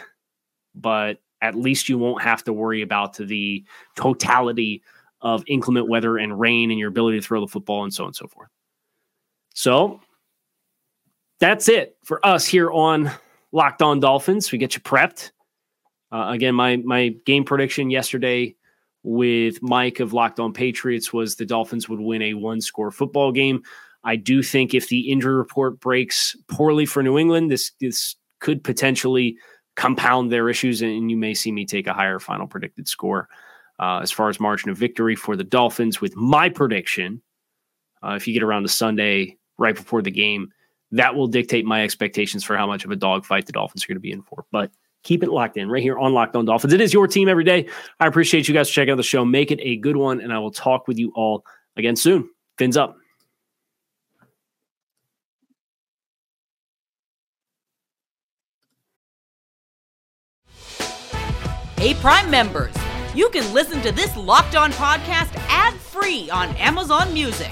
but 0.75 1.19
at 1.41 1.55
least 1.55 1.87
you 1.87 1.97
won't 1.97 2.21
have 2.21 2.43
to 2.43 2.51
worry 2.51 2.81
about 2.81 3.15
the 3.15 3.63
totality 3.95 4.83
of 5.21 5.41
inclement 5.47 5.87
weather 5.87 6.17
and 6.17 6.37
rain 6.37 6.69
and 6.69 6.77
your 6.77 6.89
ability 6.89 7.17
to 7.17 7.25
throw 7.25 7.39
the 7.39 7.47
football 7.47 7.85
and 7.85 7.93
so 7.93 8.03
on 8.03 8.09
and 8.09 8.15
so 8.15 8.27
forth. 8.27 8.49
So 9.53 10.01
that's 11.39 11.69
it 11.69 11.95
for 12.03 12.23
us 12.25 12.45
here 12.45 12.69
on 12.69 13.09
Locked 13.51 13.81
On 13.81 13.99
Dolphins. 13.99 14.51
We 14.51 14.57
get 14.57 14.75
you 14.75 14.81
prepped. 14.81 15.31
Uh, 16.11 16.27
again, 16.29 16.55
my 16.55 16.77
my 16.77 17.09
game 17.25 17.43
prediction 17.43 17.89
yesterday 17.89 18.55
with 19.03 19.61
Mike 19.61 19.99
of 19.99 20.13
Locked 20.13 20.39
On 20.39 20.53
Patriots 20.53 21.13
was 21.13 21.35
the 21.35 21.45
Dolphins 21.45 21.87
would 21.87 21.99
win 21.99 22.21
a 22.21 22.33
one 22.33 22.61
score 22.61 22.91
football 22.91 23.31
game. 23.31 23.61
I 24.03 24.15
do 24.15 24.41
think 24.41 24.73
if 24.73 24.87
the 24.87 25.11
injury 25.11 25.35
report 25.35 25.79
breaks 25.79 26.35
poorly 26.47 26.85
for 26.85 27.03
New 27.03 27.17
England, 27.17 27.51
this 27.51 27.71
this 27.79 28.15
could 28.39 28.63
potentially 28.63 29.37
compound 29.75 30.31
their 30.31 30.49
issues, 30.49 30.81
and 30.81 31.09
you 31.09 31.17
may 31.17 31.33
see 31.33 31.51
me 31.51 31.65
take 31.65 31.87
a 31.87 31.93
higher 31.93 32.19
final 32.19 32.47
predicted 32.47 32.87
score 32.87 33.29
uh, 33.79 33.99
as 33.99 34.11
far 34.11 34.29
as 34.29 34.39
margin 34.39 34.69
of 34.69 34.77
victory 34.77 35.15
for 35.15 35.35
the 35.35 35.43
Dolphins. 35.43 36.01
With 36.01 36.15
my 36.15 36.49
prediction, 36.49 37.21
uh, 38.03 38.11
if 38.11 38.27
you 38.27 38.33
get 38.33 38.43
around 38.43 38.63
to 38.63 38.69
Sunday 38.69 39.37
right 39.57 39.75
before 39.75 40.01
the 40.01 40.11
game, 40.11 40.49
that 40.91 41.15
will 41.15 41.27
dictate 41.27 41.65
my 41.65 41.83
expectations 41.83 42.43
for 42.43 42.57
how 42.57 42.65
much 42.65 42.85
of 42.85 42.91
a 42.91 42.95
dogfight 42.95 43.45
the 43.45 43.51
Dolphins 43.51 43.83
are 43.83 43.87
going 43.87 43.95
to 43.95 44.01
be 44.01 44.11
in 44.11 44.21
for. 44.21 44.45
But 44.51 44.71
keep 45.03 45.23
it 45.23 45.29
locked 45.29 45.57
in 45.57 45.69
right 45.69 45.83
here 45.83 45.97
on 45.97 46.13
Locked 46.13 46.35
On 46.35 46.45
Dolphins. 46.45 46.73
It 46.73 46.81
is 46.81 46.93
your 46.93 47.07
team 47.07 47.29
every 47.29 47.43
day. 47.43 47.67
I 47.99 48.07
appreciate 48.07 48.47
you 48.47 48.53
guys 48.53 48.69
checking 48.69 48.91
out 48.91 48.97
the 48.97 49.03
show. 49.03 49.23
Make 49.23 49.51
it 49.51 49.59
a 49.61 49.77
good 49.77 49.95
one, 49.95 50.21
and 50.21 50.33
I 50.33 50.39
will 50.39 50.51
talk 50.51 50.87
with 50.87 50.97
you 50.97 51.11
all 51.15 51.45
again 51.77 51.95
soon. 51.95 52.29
Fins 52.57 52.77
up. 52.77 52.97
Hey, 61.77 61.93
Prime 61.93 62.29
members, 62.29 62.75
you 63.15 63.29
can 63.29 63.53
listen 63.53 63.81
to 63.83 63.93
this 63.93 64.17
Locked 64.17 64.57
On 64.57 64.69
podcast 64.73 65.33
ad 65.47 65.73
free 65.75 66.29
on 66.29 66.49
Amazon 66.57 67.13
Music. 67.13 67.51